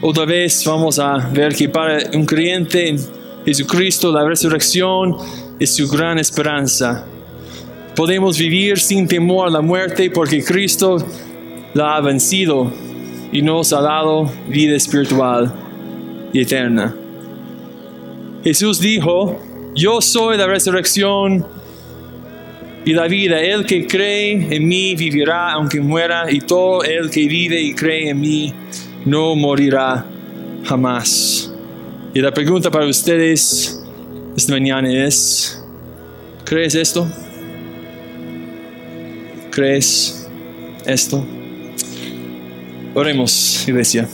Otra 0.01 0.24
vez 0.24 0.64
vamos 0.64 1.01
a 1.01 1.16
ver 1.32 1.57
que 1.57 1.68
para 1.68 1.99
un 2.14 2.24
creyente 2.24 2.91
en 2.91 2.99
Jesucristo 3.45 4.12
la 4.12 4.24
resurrección 4.24 5.16
es 5.59 5.74
su 5.74 5.89
gran 5.89 6.18
esperanza 6.18 7.07
Podemos 7.95 8.37
vivir 8.37 8.80
sin 8.80 9.07
temor 9.07 9.47
a 9.47 9.51
la 9.51 9.61
muerte 9.61 10.11
porque 10.11 10.43
Cristo 10.43 10.97
la 11.74 11.95
ha 11.95 12.01
vencido 12.01 12.72
y 13.30 13.41
nos 13.41 13.72
ha 13.72 13.80
dado 13.80 14.28
vida 14.49 14.74
espiritual 14.74 15.55
y 16.32 16.41
eterna. 16.41 16.93
Jesús 18.43 18.80
dijo, 18.80 19.39
yo 19.76 20.01
soy 20.01 20.37
la 20.37 20.49
resurrección 20.49 21.47
y 22.85 22.93
la 22.93 23.07
vida. 23.07 23.41
El 23.41 23.64
que 23.64 23.87
cree 23.87 24.55
en 24.55 24.68
mí 24.68 24.95
vivirá 24.95 25.53
aunque 25.53 25.80
muera 25.80 26.30
y 26.30 26.41
todo 26.41 26.82
el 26.82 27.11
que 27.11 27.26
vive 27.26 27.61
y 27.61 27.74
cree 27.74 28.11
en 28.11 28.20
mí 28.20 28.53
no 29.05 29.35
morirá 29.37 30.05
jamás. 30.64 31.53
Y 32.12 32.20
la 32.20 32.32
pregunta 32.32 32.70
para 32.70 32.87
ustedes 32.87 33.82
esta 34.37 34.53
mañana 34.53 34.91
es, 35.07 35.62
¿crees 36.45 36.74
esto? 36.74 37.07
¿Crees 39.51 40.28
esto? 40.85 41.24
Oremos, 42.95 43.66
iglesia. 43.66 44.09